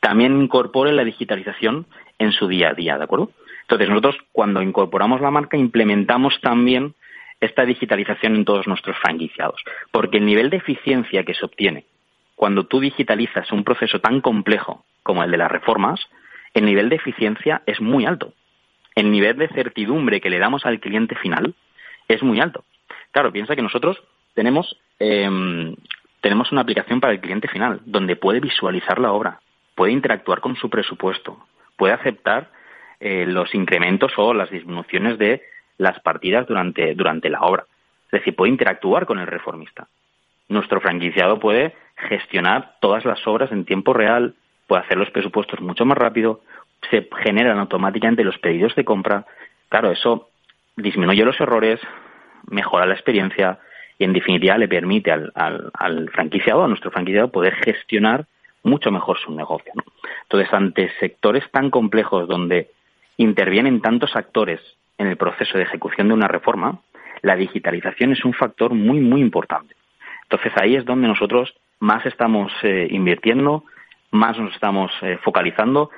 también 0.00 0.40
incorpore 0.40 0.92
la 0.92 1.04
digitalización 1.04 1.86
en 2.18 2.32
su 2.32 2.48
día 2.48 2.70
a 2.70 2.74
día, 2.74 2.98
¿de 2.98 3.04
acuerdo? 3.04 3.30
Entonces, 3.72 3.88
nosotros 3.88 4.16
cuando 4.32 4.60
incorporamos 4.60 5.22
la 5.22 5.30
marca 5.30 5.56
implementamos 5.56 6.38
también 6.42 6.94
esta 7.40 7.64
digitalización 7.64 8.36
en 8.36 8.44
todos 8.44 8.66
nuestros 8.66 8.98
franquiciados, 8.98 9.64
porque 9.90 10.18
el 10.18 10.26
nivel 10.26 10.50
de 10.50 10.58
eficiencia 10.58 11.24
que 11.24 11.32
se 11.32 11.46
obtiene 11.46 11.86
cuando 12.36 12.66
tú 12.66 12.80
digitalizas 12.80 13.50
un 13.50 13.64
proceso 13.64 13.98
tan 13.98 14.20
complejo 14.20 14.84
como 15.02 15.24
el 15.24 15.30
de 15.30 15.38
las 15.38 15.50
reformas, 15.50 16.00
el 16.52 16.66
nivel 16.66 16.90
de 16.90 16.96
eficiencia 16.96 17.62
es 17.64 17.80
muy 17.80 18.04
alto. 18.04 18.34
El 18.94 19.10
nivel 19.10 19.38
de 19.38 19.48
certidumbre 19.48 20.20
que 20.20 20.28
le 20.28 20.38
damos 20.38 20.66
al 20.66 20.78
cliente 20.78 21.14
final 21.14 21.54
es 22.08 22.22
muy 22.22 22.40
alto. 22.40 22.64
Claro, 23.10 23.32
piensa 23.32 23.56
que 23.56 23.62
nosotros 23.62 23.96
tenemos, 24.34 24.76
em, 24.98 25.76
tenemos 26.20 26.52
una 26.52 26.60
aplicación 26.60 27.00
para 27.00 27.14
el 27.14 27.20
cliente 27.20 27.48
final, 27.48 27.80
donde 27.86 28.16
puede 28.16 28.40
visualizar 28.40 28.98
la 28.98 29.12
obra, 29.12 29.40
puede 29.74 29.92
interactuar 29.92 30.42
con 30.42 30.56
su 30.56 30.68
presupuesto, 30.68 31.38
puede 31.78 31.94
aceptar 31.94 32.50
eh, 33.04 33.26
los 33.26 33.52
incrementos 33.52 34.12
o 34.16 34.32
las 34.32 34.48
disminuciones 34.48 35.18
de 35.18 35.42
las 35.76 35.98
partidas 36.00 36.46
durante, 36.46 36.94
durante 36.94 37.30
la 37.30 37.40
obra. 37.40 37.64
Es 38.04 38.20
decir, 38.20 38.36
puede 38.36 38.52
interactuar 38.52 39.06
con 39.06 39.18
el 39.18 39.26
reformista. 39.26 39.88
Nuestro 40.48 40.80
franquiciado 40.80 41.40
puede 41.40 41.74
gestionar 41.96 42.76
todas 42.80 43.04
las 43.04 43.26
obras 43.26 43.50
en 43.50 43.64
tiempo 43.64 43.92
real, 43.92 44.34
puede 44.68 44.82
hacer 44.82 44.98
los 44.98 45.10
presupuestos 45.10 45.60
mucho 45.60 45.84
más 45.84 45.98
rápido, 45.98 46.42
se 46.90 47.08
generan 47.24 47.58
automáticamente 47.58 48.22
los 48.22 48.38
pedidos 48.38 48.76
de 48.76 48.84
compra. 48.84 49.26
Claro, 49.68 49.90
eso 49.90 50.28
disminuye 50.76 51.24
los 51.24 51.40
errores, 51.40 51.80
mejora 52.48 52.86
la 52.86 52.94
experiencia 52.94 53.58
y, 53.98 54.04
en 54.04 54.12
definitiva, 54.12 54.56
le 54.58 54.68
permite 54.68 55.10
al, 55.10 55.32
al, 55.34 56.08
franquiciado, 56.10 56.62
a 56.62 56.68
nuestro 56.68 56.92
franquiciado, 56.92 57.32
poder 57.32 57.54
gestionar 57.56 58.26
mucho 58.62 58.92
mejor 58.92 59.18
su 59.18 59.32
negocio. 59.32 59.72
Entonces, 60.22 60.54
ante 60.54 60.92
sectores 61.00 61.50
tan 61.50 61.68
complejos 61.70 62.28
donde 62.28 62.70
intervienen 63.16 63.80
tantos 63.80 64.16
actores 64.16 64.60
en 64.98 65.06
el 65.06 65.16
proceso 65.16 65.58
de 65.58 65.64
ejecución 65.64 66.08
de 66.08 66.14
una 66.14 66.28
reforma, 66.28 66.80
la 67.22 67.36
digitalización 67.36 68.12
es 68.12 68.24
un 68.24 68.34
factor 68.34 68.74
muy, 68.74 69.00
muy 69.00 69.20
importante. 69.20 69.74
Entonces, 70.24 70.52
ahí 70.60 70.76
es 70.76 70.84
donde 70.84 71.08
nosotros 71.08 71.54
más 71.78 72.04
estamos 72.06 72.52
eh, 72.62 72.88
invirtiendo, 72.90 73.64
más 74.10 74.38
nos 74.38 74.54
estamos 74.54 74.90
eh, 75.02 75.18
focalizando 75.22 75.90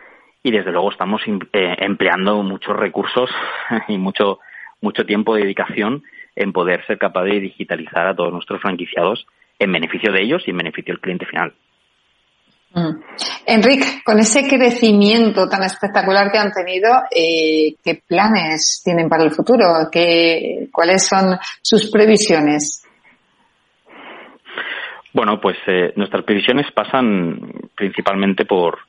y 0.43 0.51
desde 0.51 0.73
luego 0.73 0.91
estamos 0.91 1.23
eh, 1.27 1.77
empleando 1.79 2.43
muchos 2.43 2.77
recursos 2.77 3.31
y 3.89 3.99
mucho 3.99 4.39
mucho 4.81 5.07
tiempo 5.07 5.35
de 5.35 5.43
dedicación 5.43 6.03
en 6.37 6.53
poder 6.53 6.85
ser 6.87 6.99
capaz 6.99 7.25
de 7.25 7.41
digitalizar 7.41 8.07
a 8.07 8.15
todos 8.15 8.33
nuestros 8.33 8.61
franquiciados 8.61 9.27
en 9.59 9.73
beneficio 9.73 10.13
de 10.13 10.21
ellos 10.21 10.43
y 10.47 10.51
en 10.51 10.59
beneficio 10.59 10.93
del 10.93 11.01
cliente 11.01 11.27
final. 11.27 11.55
Enrique, 13.47 14.03
con 14.05 14.19
ese 14.19 14.49
crecimiento 14.49 15.49
tan 15.49 15.63
espectacular 15.63 16.31
que 16.33 16.39
han 16.39 16.51
tenido, 16.53 16.91
¿qué 17.11 18.03
planes 18.07 18.83
tienen 18.85 19.09
para 19.09 19.25
el 19.25 19.31
futuro? 19.31 19.89
¿Qué, 19.93 20.69
¿Cuáles 20.73 21.07
son 21.07 21.39
sus 21.63 21.91
previsiones? 21.91 22.85
Bueno, 25.15 25.41
pues 25.41 25.57
eh, 25.69 25.93
nuestras 25.95 26.25
previsiones 26.25 26.67
pasan 26.73 27.39
principalmente 27.77 28.45
por, 28.45 28.81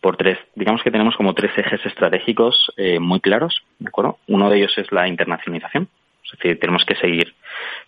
por 0.00 0.16
tres, 0.16 0.36
digamos 0.56 0.82
que 0.82 0.90
tenemos 0.90 1.14
como 1.16 1.34
tres 1.34 1.56
ejes 1.56 1.80
estratégicos 1.86 2.72
eh, 2.76 2.98
muy 2.98 3.20
claros, 3.20 3.62
¿de 3.78 3.86
acuerdo? 3.86 4.18
Uno 4.26 4.50
de 4.50 4.58
ellos 4.58 4.76
es 4.76 4.90
la 4.90 5.06
internacionalización, 5.06 5.88
es 6.24 6.32
decir, 6.32 6.58
tenemos 6.58 6.84
que 6.84 6.96
seguir 6.96 7.32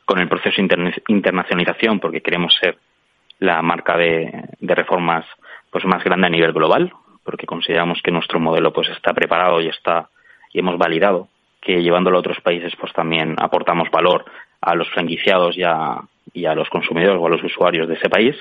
con 0.04 0.20
el 0.20 0.28
proceso 0.28 0.62
de 0.62 1.02
internacionalización 1.08 1.98
porque 1.98 2.20
queremos 2.20 2.54
ser 2.60 2.78
la 3.40 3.61
marca 3.62 3.96
de, 3.96 4.31
reformas 4.61 5.26
pues 5.70 5.85
más 5.85 6.05
grande 6.05 6.26
a 6.26 6.31
nivel 6.31 6.53
global, 6.53 6.92
porque 7.24 7.46
consideramos 7.46 8.00
que 8.03 8.11
nuestro 8.11 8.38
modelo 8.38 8.72
pues 8.72 8.88
está 8.90 9.12
preparado 9.12 9.61
y 9.61 9.68
está 9.68 10.09
y 10.53 10.59
hemos 10.59 10.79
validado 10.79 11.29
que 11.61 11.83
llevándolo 11.83 12.16
a 12.16 12.20
otros 12.20 12.40
países 12.40 12.72
pues 12.79 12.92
también 12.92 13.37
aportamos 13.38 13.90
valor 13.90 14.24
a 14.61 14.74
los 14.74 14.88
franquiciados 14.90 15.57
y 15.57 15.62
a, 15.62 16.00
y 16.33 16.44
a 16.46 16.55
los 16.55 16.68
consumidores 16.68 17.18
o 17.20 17.26
a 17.26 17.31
los 17.31 17.42
usuarios 17.42 17.88
de 17.88 17.94
ese 17.94 18.09
país, 18.09 18.37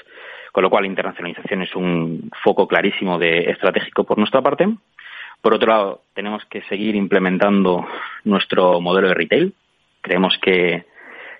con 0.51 0.63
lo 0.63 0.69
cual 0.69 0.83
la 0.83 0.89
internacionalización 0.89 1.61
es 1.61 1.75
un 1.75 2.29
foco 2.43 2.67
clarísimo 2.67 3.17
de 3.17 3.51
estratégico 3.51 4.03
por 4.03 4.17
nuestra 4.17 4.41
parte. 4.41 4.67
Por 5.41 5.53
otro 5.53 5.69
lado, 5.69 6.01
tenemos 6.13 6.43
que 6.45 6.61
seguir 6.63 6.95
implementando 6.95 7.87
nuestro 8.25 8.81
modelo 8.81 9.07
de 9.07 9.13
retail. 9.13 9.53
Creemos 10.01 10.37
que 10.41 10.85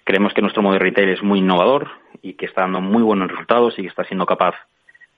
creemos 0.09 0.33
que 0.33 0.41
nuestro 0.41 0.63
modelo 0.63 0.83
de 0.83 0.89
retail 0.89 1.09
es 1.09 1.21
muy 1.21 1.37
innovador 1.37 1.87
y 2.23 2.33
que 2.33 2.47
está 2.47 2.61
dando 2.61 2.81
muy 2.81 3.03
buenos 3.03 3.29
resultados 3.29 3.77
y 3.77 3.83
que 3.83 3.89
está 3.89 4.03
siendo 4.05 4.25
capaz 4.25 4.55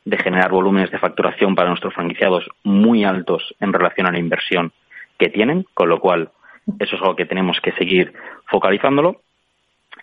de 0.03 0.17
generar 0.17 0.51
volúmenes 0.51 0.91
de 0.91 0.99
facturación 0.99 1.55
para 1.55 1.69
nuestros 1.69 1.93
franquiciados 1.93 2.45
muy 2.65 3.05
altos 3.05 3.55
en 3.61 3.71
relación 3.71 4.07
a 4.07 4.11
la 4.11 4.19
inversión 4.19 4.73
que 5.17 5.29
tienen, 5.29 5.65
con 5.73 5.87
lo 5.87 6.01
cual 6.01 6.31
eso 6.77 6.97
es 6.97 7.01
algo 7.01 7.15
que 7.15 7.25
tenemos 7.25 7.61
que 7.61 7.71
seguir 7.71 8.11
focalizándolo. 8.47 9.21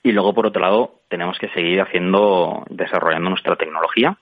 Y 0.03 0.12
luego, 0.12 0.33
por 0.33 0.46
otro 0.46 0.62
lado, 0.62 0.94
tenemos 1.11 1.38
que 1.38 1.51
seguir 1.51 1.83
haciendo, 1.83 2.64
desarrollando 2.70 3.29
nuestra 3.29 3.57
tecnología, 3.57 4.16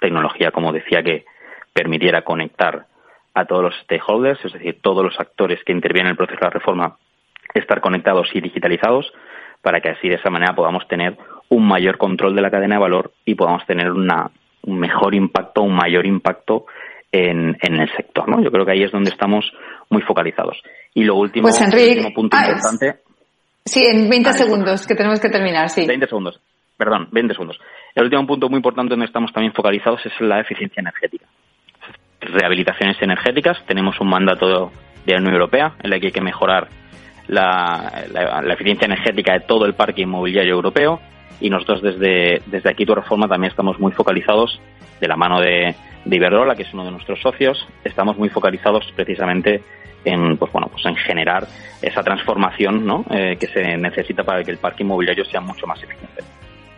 tecnología, 0.00 0.50
como 0.50 0.72
decía, 0.72 1.04
que 1.04 1.26
permitiera 1.72 2.22
conectar 2.22 2.86
a 3.34 3.44
todos 3.44 3.62
los 3.62 3.76
stakeholders, 3.84 4.44
es 4.44 4.52
decir, 4.52 4.80
todos 4.82 5.04
los 5.04 5.20
actores 5.20 5.62
que 5.62 5.70
intervienen 5.70 6.08
en 6.08 6.10
el 6.10 6.16
proceso 6.16 6.40
de 6.40 6.46
la 6.46 6.50
reforma, 6.50 6.96
estar 7.54 7.80
conectados 7.80 8.28
y 8.34 8.40
digitalizados, 8.40 9.12
para 9.62 9.80
que 9.80 9.90
así 9.90 10.08
de 10.08 10.16
esa 10.16 10.30
manera 10.30 10.54
podamos 10.54 10.86
tener 10.88 11.16
un 11.48 11.66
mayor 11.66 11.96
control 11.98 12.34
de 12.34 12.42
la 12.42 12.50
cadena 12.50 12.76
de 12.76 12.80
valor 12.80 13.12
y 13.24 13.34
podamos 13.34 13.64
tener 13.66 13.90
una, 13.90 14.30
un 14.62 14.78
mejor 14.78 15.14
impacto, 15.14 15.62
un 15.62 15.74
mayor 15.74 16.06
impacto 16.06 16.66
en, 17.10 17.56
en 17.60 17.80
el 17.80 17.90
sector. 17.96 18.28
¿no? 18.28 18.42
Yo 18.42 18.50
creo 18.50 18.66
que 18.66 18.72
ahí 18.72 18.82
es 18.82 18.90
donde 18.90 19.10
estamos 19.10 19.52
muy 19.90 20.02
focalizados. 20.02 20.60
Y 20.94 21.04
lo 21.04 21.14
último, 21.16 21.48
pues 21.48 21.60
último 21.60 22.12
punto 22.12 22.36
ah, 22.36 22.46
importante. 22.48 23.00
Sí, 23.64 23.84
en 23.84 24.08
20 24.08 24.28
ah, 24.28 24.32
segundos, 24.32 24.86
que 24.86 24.94
tenemos 24.94 25.20
que 25.20 25.28
terminar, 25.28 25.68
sí. 25.68 25.86
20 25.86 26.06
segundos, 26.06 26.40
perdón, 26.76 27.08
20 27.12 27.34
segundos. 27.34 27.60
El 27.94 28.04
último 28.04 28.26
punto 28.26 28.48
muy 28.48 28.56
importante 28.58 28.90
donde 28.90 29.06
estamos 29.06 29.32
también 29.32 29.52
focalizados 29.52 30.04
es 30.04 30.12
la 30.20 30.40
eficiencia 30.40 30.80
energética. 30.80 31.26
Rehabilitaciones 32.20 32.96
energéticas, 33.00 33.64
tenemos 33.66 34.00
un 34.00 34.08
mandato 34.08 34.72
de 35.04 35.12
la 35.12 35.18
Unión 35.18 35.34
Europea 35.34 35.74
en 35.82 35.92
el 35.92 36.00
que 36.00 36.06
hay 36.06 36.12
que 36.12 36.20
mejorar 36.20 36.68
la, 37.28 38.04
la, 38.12 38.54
eficiencia 38.54 38.86
energética 38.86 39.34
de 39.34 39.40
todo 39.40 39.64
el 39.66 39.74
parque 39.74 40.02
inmobiliario 40.02 40.54
europeo 40.54 41.00
y 41.40 41.50
nosotros 41.50 41.82
desde, 41.82 42.42
desde 42.46 42.70
aquí 42.70 42.84
tu 42.84 42.94
reforma 42.94 43.28
también 43.28 43.50
estamos 43.50 43.78
muy 43.78 43.92
focalizados 43.92 44.60
de 45.00 45.08
la 45.08 45.16
mano 45.16 45.40
de, 45.40 45.74
de 46.04 46.16
Iberdrola, 46.16 46.54
que 46.54 46.62
es 46.62 46.72
uno 46.74 46.84
de 46.84 46.90
nuestros 46.90 47.20
socios, 47.20 47.66
estamos 47.84 48.16
muy 48.16 48.28
focalizados 48.28 48.84
precisamente 48.94 49.62
en 50.04 50.36
pues 50.36 50.50
bueno 50.50 50.68
pues 50.68 50.84
en 50.84 50.96
generar 50.96 51.46
esa 51.80 52.02
transformación 52.02 52.84
¿no? 52.84 53.04
Eh, 53.10 53.36
que 53.38 53.46
se 53.46 53.76
necesita 53.76 54.24
para 54.24 54.42
que 54.42 54.50
el 54.50 54.58
parque 54.58 54.82
inmobiliario 54.82 55.24
sea 55.24 55.40
mucho 55.40 55.66
más 55.66 55.82
eficiente. 55.82 56.22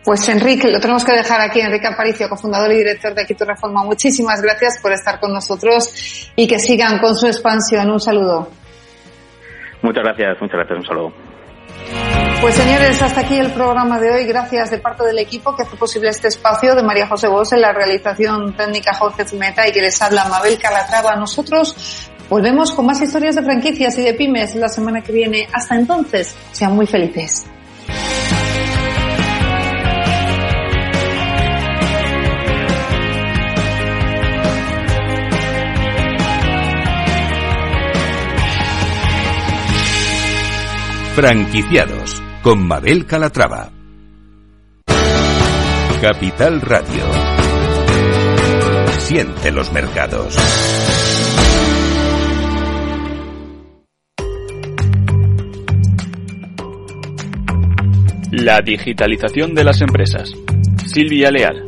Pues 0.03 0.29
Enrique, 0.29 0.69
lo 0.69 0.79
tenemos 0.79 1.03
que 1.03 1.13
dejar 1.13 1.41
aquí. 1.41 1.59
Enrique 1.59 1.87
Aparicio, 1.87 2.29
cofundador 2.29 2.71
y 2.71 2.77
director 2.77 3.15
de 3.15 3.25
Quito 3.25 3.43
Reforma. 3.43 3.83
Muchísimas 3.83 4.39
gracias 4.39 4.79
por 4.79 4.91
estar 4.91 5.19
con 5.19 5.33
nosotros 5.33 6.31
y 6.35 6.47
que 6.47 6.59
sigan 6.59 6.99
con 6.99 7.15
su 7.15 7.25
expansión. 7.25 7.89
Un 7.89 7.99
saludo. 7.99 8.47
Muchas 9.85 10.03
gracias, 10.03 10.41
muchas 10.41 10.57
gracias. 10.57 10.79
Un 10.79 10.85
saludo. 10.85 11.13
Pues 12.41 12.55
señores, 12.55 13.01
hasta 13.01 13.21
aquí 13.21 13.37
el 13.37 13.51
programa 13.51 13.99
de 13.99 14.11
hoy. 14.11 14.25
Gracias 14.25 14.71
de 14.71 14.79
parte 14.79 15.05
del 15.05 15.19
equipo 15.19 15.55
que 15.55 15.61
hace 15.61 15.77
posible 15.77 16.09
este 16.09 16.27
espacio 16.27 16.75
de 16.75 16.81
María 16.81 17.07
José 17.07 17.27
Bos 17.27 17.53
en 17.53 17.61
la 17.61 17.71
realización 17.71 18.55
técnica 18.55 18.95
Jorge 18.95 19.25
Zumeta 19.25 19.67
y 19.67 19.71
que 19.71 19.81
les 19.81 20.01
habla 20.01 20.25
Mabel 20.25 20.57
Calatrava. 20.57 21.15
Nosotros 21.15 22.09
volvemos 22.29 22.71
con 22.71 22.87
más 22.87 22.99
historias 22.99 23.35
de 23.35 23.43
franquicias 23.43 23.97
y 23.99 24.03
de 24.03 24.15
pymes 24.15 24.55
la 24.55 24.69
semana 24.69 25.01
que 25.01 25.11
viene. 25.11 25.47
Hasta 25.53 25.75
entonces, 25.75 26.35
sean 26.51 26.75
muy 26.75 26.87
felices. 26.87 27.45
Franquiciados 41.15 42.21
con 42.43 42.67
Mabel 42.67 43.05
Calatrava. 43.05 43.71
Capital 46.01 46.59
Radio. 46.59 47.03
Siente 48.97 49.49
los 49.49 49.71
mercados. 49.71 50.35
La 58.31 58.59
digitalización 58.59 59.55
de 59.55 59.63
las 59.63 59.79
empresas. 59.79 60.33
Silvia 60.85 61.31
Leal. 61.31 61.65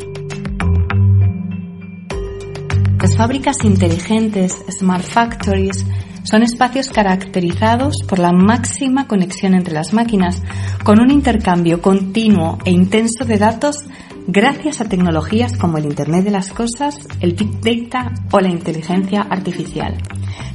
Las 3.00 3.16
fábricas 3.16 3.64
inteligentes, 3.64 4.66
smart 4.78 5.06
factories, 5.06 5.86
son 6.30 6.44
espacios 6.44 6.90
caracterizados 6.90 7.96
por 8.06 8.20
la 8.20 8.34
máxima 8.34 9.08
conexión 9.08 9.54
entre 9.54 9.74
las 9.74 9.94
máquinas, 9.94 10.42
con 10.84 11.00
un 11.00 11.10
intercambio 11.10 11.82
continuo 11.82 12.58
e 12.66 12.72
intenso 12.72 13.24
de 13.24 13.38
datos 13.38 13.78
gracias 14.28 14.82
a 14.82 14.90
tecnologías 14.90 15.58
como 15.58 15.78
el 15.78 15.86
Internet 15.86 16.26
de 16.26 16.32
las 16.32 16.52
Cosas, 16.52 17.00
el 17.22 17.34
Big 17.34 17.62
Data 17.62 18.12
o 18.32 18.42
la 18.42 18.50
inteligencia 18.50 19.22
artificial. 19.22 19.96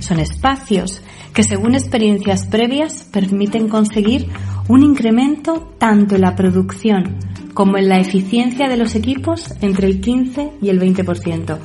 Son 0.00 0.20
espacios 0.20 1.00
que 1.32 1.42
según 1.42 1.74
experiencias 1.74 2.44
previas 2.46 3.04
permiten 3.10 3.68
conseguir 3.68 4.28
un 4.68 4.82
incremento 4.82 5.72
tanto 5.78 6.16
en 6.16 6.20
la 6.20 6.36
producción 6.36 7.16
como 7.54 7.78
en 7.78 7.88
la 7.88 7.98
eficiencia 7.98 8.68
de 8.68 8.76
los 8.76 8.94
equipos 8.94 9.54
entre 9.62 9.86
el 9.86 10.02
15 10.02 10.52
y 10.60 10.68
el 10.68 10.78
20%, 10.78 11.58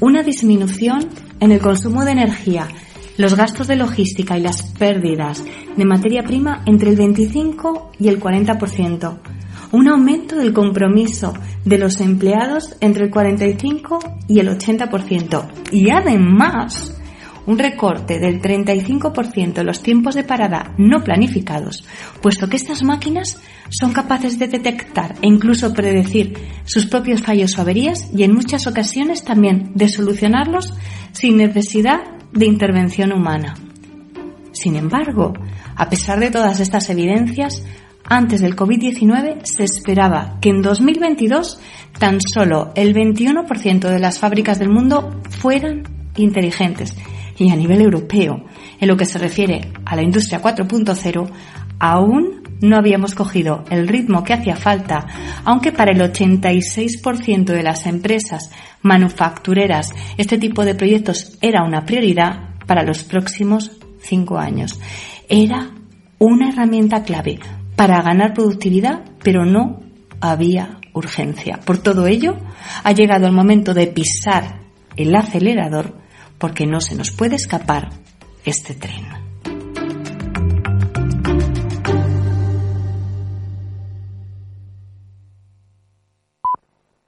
una 0.00 0.22
disminución 0.22 1.10
en 1.38 1.52
el 1.52 1.60
consumo 1.60 2.06
de 2.06 2.12
energía 2.12 2.66
los 3.16 3.34
gastos 3.34 3.66
de 3.66 3.76
logística 3.76 4.38
y 4.38 4.42
las 4.42 4.62
pérdidas 4.62 5.44
de 5.76 5.84
materia 5.84 6.22
prima 6.22 6.62
entre 6.66 6.90
el 6.90 6.96
25 6.96 7.92
y 7.98 8.08
el 8.08 8.20
40%, 8.20 9.18
un 9.72 9.88
aumento 9.88 10.36
del 10.36 10.52
compromiso 10.52 11.34
de 11.64 11.78
los 11.78 12.00
empleados 12.00 12.76
entre 12.80 13.04
el 13.04 13.10
45 13.10 13.98
y 14.28 14.40
el 14.40 14.48
80% 14.48 15.50
y 15.72 15.90
además 15.90 16.98
un 17.46 17.58
recorte 17.58 18.18
del 18.20 18.40
35% 18.40 19.58
en 19.58 19.66
los 19.66 19.82
tiempos 19.82 20.14
de 20.14 20.22
parada 20.22 20.74
no 20.78 21.02
planificados, 21.02 21.84
puesto 22.20 22.48
que 22.48 22.56
estas 22.56 22.82
máquinas 22.82 23.40
son 23.68 23.92
capaces 23.92 24.38
de 24.38 24.46
detectar 24.46 25.16
e 25.22 25.26
incluso 25.26 25.72
predecir 25.72 26.34
sus 26.64 26.86
propios 26.86 27.22
fallos 27.22 27.58
o 27.58 27.62
averías 27.62 28.10
y 28.14 28.22
en 28.22 28.34
muchas 28.34 28.66
ocasiones 28.66 29.24
también 29.24 29.72
de 29.74 29.88
solucionarlos 29.88 30.72
sin 31.12 31.36
necesidad 31.36 32.21
de 32.32 32.46
intervención 32.46 33.12
humana. 33.12 33.54
Sin 34.52 34.76
embargo, 34.76 35.32
a 35.76 35.88
pesar 35.88 36.20
de 36.20 36.30
todas 36.30 36.60
estas 36.60 36.88
evidencias, 36.90 37.64
antes 38.04 38.40
del 38.40 38.56
COVID-19 38.56 39.40
se 39.44 39.64
esperaba 39.64 40.38
que 40.40 40.50
en 40.50 40.62
2022 40.62 41.60
tan 41.98 42.18
solo 42.20 42.72
el 42.74 42.94
21% 42.94 43.88
de 43.88 43.98
las 43.98 44.18
fábricas 44.18 44.58
del 44.58 44.70
mundo 44.70 45.20
fueran 45.30 45.84
inteligentes. 46.16 46.96
Y 47.38 47.50
a 47.50 47.56
nivel 47.56 47.80
europeo, 47.80 48.44
en 48.78 48.88
lo 48.88 48.96
que 48.96 49.06
se 49.06 49.18
refiere 49.18 49.72
a 49.84 49.96
la 49.96 50.02
industria 50.02 50.42
4.0, 50.42 51.30
aún 51.78 52.42
no 52.60 52.76
habíamos 52.76 53.14
cogido 53.14 53.64
el 53.70 53.88
ritmo 53.88 54.22
que 54.22 54.34
hacía 54.34 54.56
falta, 54.56 55.06
aunque 55.44 55.72
para 55.72 55.92
el 55.92 56.00
86% 56.00 57.44
de 57.44 57.62
las 57.62 57.86
empresas 57.86 58.50
manufactureras 58.82 59.90
este 60.16 60.38
tipo 60.38 60.64
de 60.64 60.74
proyectos 60.74 61.38
era 61.40 61.64
una 61.64 61.84
prioridad 61.84 62.50
para 62.66 62.82
los 62.82 63.02
próximos 63.04 63.72
cinco 64.00 64.38
años. 64.38 64.80
Era 65.28 65.70
una 66.18 66.50
herramienta 66.50 67.02
clave 67.02 67.38
para 67.76 68.02
ganar 68.02 68.34
productividad, 68.34 69.02
pero 69.22 69.44
no 69.44 69.80
había 70.20 70.78
urgencia. 70.92 71.58
Por 71.64 71.78
todo 71.78 72.06
ello, 72.06 72.36
ha 72.84 72.92
llegado 72.92 73.26
el 73.26 73.32
momento 73.32 73.74
de 73.74 73.86
pisar 73.88 74.60
el 74.96 75.14
acelerador 75.14 75.98
porque 76.38 76.66
no 76.66 76.80
se 76.80 76.94
nos 76.94 77.10
puede 77.10 77.36
escapar 77.36 77.90
este 78.44 78.74
tren. 78.74 79.21